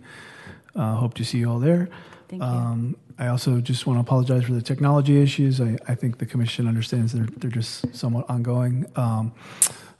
uh, 0.75 0.95
hope 0.95 1.15
to 1.15 1.25
see 1.25 1.39
you 1.39 1.49
all 1.49 1.60
there. 1.60 1.89
Thank 2.29 2.41
you. 2.41 2.47
Um, 2.47 2.95
I 3.19 3.27
also 3.27 3.60
just 3.60 3.86
want 3.86 3.97
to 3.97 4.01
apologize 4.01 4.45
for 4.45 4.53
the 4.53 4.62
technology 4.62 5.21
issues. 5.21 5.60
I, 5.60 5.77
I 5.88 5.95
think 5.95 6.19
the 6.19 6.25
commission 6.25 6.67
understands 6.67 7.12
they're, 7.12 7.27
they're 7.38 7.51
just 7.51 7.93
somewhat 7.93 8.29
ongoing. 8.29 8.86
Um, 8.95 9.34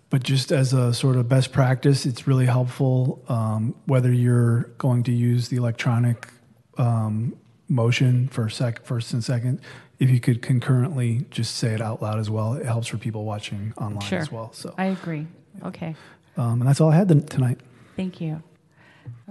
but 0.10 0.24
just 0.24 0.52
as 0.54 0.72
a 0.72 0.94
sort 0.94 1.18
of 1.18 1.28
best 1.28 1.52
practice, 1.52 2.06
it's 2.06 2.26
really 2.26 2.46
helpful 2.46 3.22
um, 3.28 3.76
whether 3.86 4.12
you're 4.12 4.62
going 4.78 5.04
to 5.04 5.12
use 5.12 5.50
the 5.50 5.58
electronic 5.58 6.30
um, 6.78 7.36
motion 7.70 8.28
for 8.28 8.50
sec, 8.50 8.84
first 8.86 9.14
and 9.14 9.24
second. 9.24 9.62
If 10.00 10.10
you 10.10 10.20
could 10.20 10.42
concurrently 10.42 11.26
just 11.30 11.56
say 11.56 11.74
it 11.74 11.82
out 11.82 12.02
loud 12.02 12.20
as 12.20 12.30
well, 12.30 12.54
it 12.54 12.66
helps 12.66 12.88
for 12.88 12.98
people 12.98 13.26
watching 13.26 13.74
online 13.78 14.02
Sure. 14.02 14.20
as 14.20 14.32
well. 14.32 14.52
So, 14.54 14.74
I 14.78 14.86
agree. 14.86 15.28
Okay, 15.64 15.96
um, 16.38 16.62
and 16.62 16.70
that's 16.70 16.80
all 16.82 16.90
I 16.92 16.96
had 16.96 17.10
th- 17.10 17.26
tonight. 17.28 17.60
thank 17.96 18.20
you. 18.22 18.42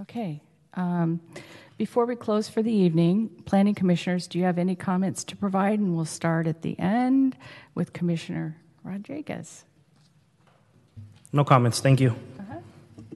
Okay. 0.01 0.41
um, 0.75 1.19
Before 1.77 2.05
we 2.05 2.15
close 2.15 2.49
for 2.49 2.61
the 2.61 2.71
evening, 2.73 3.29
planning 3.45 3.73
commissioners, 3.73 4.27
do 4.27 4.37
you 4.37 4.43
have 4.43 4.57
any 4.59 4.75
comments 4.75 5.23
to 5.25 5.35
provide? 5.35 5.79
And 5.79 5.95
we'll 5.95 6.03
start 6.05 6.45
at 6.45 6.61
the 6.61 6.77
end 6.77 7.37
with 7.73 7.93
Commissioner 7.93 8.57
Rodriguez. 8.83 9.63
No 11.31 11.43
comments. 11.45 11.79
Thank 11.79 11.99
you. 12.01 12.15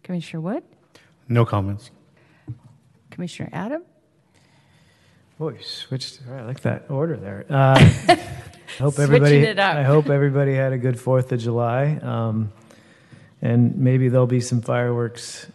Commissioner 0.01 0.41
Wood? 0.41 0.63
No 1.27 1.45
comments. 1.45 1.91
Commissioner 3.11 3.49
Adam? 3.53 3.83
Boy, 5.37 5.57
switched. 5.61 6.21
all 6.27 6.33
right, 6.35 6.43
I 6.43 6.45
like 6.45 6.61
that 6.61 6.85
order 6.89 7.17
there. 7.17 7.45
Uh, 7.49 7.75
I 7.79 8.13
hope 8.79 8.99
everybody. 8.99 9.31
Switching 9.39 9.43
it 9.49 9.59
up. 9.59 9.75
I 9.75 9.83
hope 9.83 10.09
everybody 10.09 10.53
had 10.53 10.73
a 10.73 10.77
good 10.77 10.99
Fourth 10.99 11.31
of 11.31 11.39
July, 11.39 11.99
um, 12.01 12.51
and 13.41 13.75
maybe 13.77 14.09
there'll 14.09 14.27
be 14.27 14.39
some 14.41 14.61
fireworks 14.61 15.47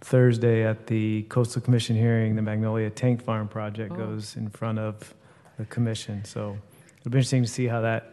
Thursday 0.00 0.64
at 0.64 0.86
the 0.88 1.22
Coastal 1.24 1.62
Commission 1.62 1.94
hearing, 1.96 2.34
the 2.36 2.42
Magnolia 2.42 2.90
Tank 2.90 3.22
Farm 3.22 3.46
project 3.48 3.92
Oh. 3.92 3.96
goes 3.96 4.36
in 4.36 4.48
front 4.50 4.78
of 4.78 5.14
the 5.58 5.64
commission. 5.66 6.24
So 6.24 6.56
it'll 7.00 7.10
be 7.10 7.18
interesting 7.18 7.42
to 7.42 7.48
see 7.48 7.66
how 7.66 7.82
that 7.82 8.12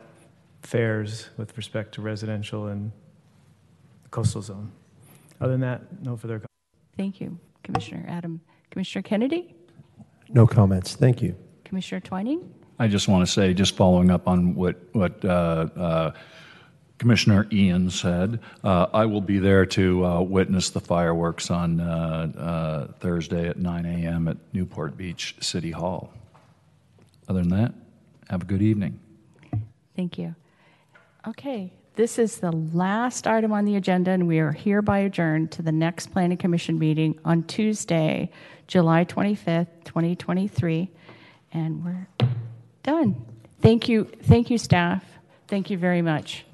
fares 0.62 1.30
with 1.38 1.56
respect 1.58 1.93
to 1.95 2.01
residential 2.01 2.67
and 2.67 2.91
coastal 4.12 4.41
zone. 4.41 4.71
Other 5.41 5.53
than 5.53 5.62
that, 5.62 6.01
no 6.03 6.15
further. 6.17 6.41
Thank 6.97 7.21
you, 7.21 7.39
Commissioner 7.63 8.06
Adam. 8.08 8.41
Commissioner 8.69 9.01
Kennedy? 9.03 9.56
No 10.30 10.48
comments. 10.48 10.96
Thank 10.96 11.22
you. 11.22 11.36
Commissioner 11.63 12.02
Twining? 12.02 12.54
I 12.80 12.88
just 12.88 13.08
want 13.08 13.26
to 13.26 13.32
say, 13.32 13.54
just 13.54 13.76
following 13.76 14.12
up 14.12 14.28
on 14.28 14.54
what, 14.56 14.76
what 14.94 15.24
uh, 15.26 15.68
uh, 15.76 16.12
Commissioner 16.98 17.48
Ian 17.52 17.90
said, 17.90 18.40
uh, 18.63 18.88
I 18.94 19.06
will 19.06 19.22
be 19.22 19.40
there 19.40 19.66
to 19.68 20.06
uh, 20.06 20.22
witness 20.22 20.70
the 20.70 20.80
fireworks 20.80 21.52
on 21.52 21.80
uh, 21.80 22.32
uh, 22.38 22.94
Thursday 23.00 23.48
at 23.48 23.58
9 23.58 23.86
a.m. 23.86 24.28
at 24.28 24.38
Newport 24.54 24.98
Beach 24.98 25.36
City 25.40 25.72
Hall. 25.72 26.12
Other 27.28 27.42
than 27.42 27.50
that, 27.50 27.74
have 28.30 28.44
a 28.44 28.46
good 28.46 28.62
evening. 28.62 29.00
Thank 29.96 30.18
you. 30.18 30.36
Okay, 31.28 31.74
this 31.98 32.20
is 32.20 32.38
the 32.38 32.52
last 32.52 33.26
item 33.26 33.52
on 33.52 33.66
the 33.66 33.76
agenda, 33.76 34.12
and 34.12 34.28
we 34.28 34.38
are 34.38 34.52
hereby 34.52 35.00
adjourned 35.00 35.52
to 35.52 35.64
the 35.64 35.72
next 35.72 36.12
Planning 36.12 36.38
Commission 36.38 36.78
meeting 36.78 37.20
on 37.26 37.42
Tuesday, 37.44 38.30
July 38.68 39.04
25th, 39.04 39.68
2023. 39.84 40.92
And 41.54 41.84
we're 41.84 42.08
done. 42.84 43.26
Thank 43.62 43.90
you, 43.90 44.06
thank 44.06 44.52
you, 44.52 44.60
staff. 44.60 45.04
Thank 45.48 45.72
you 45.72 45.78
very 45.80 46.04
much. 46.04 46.46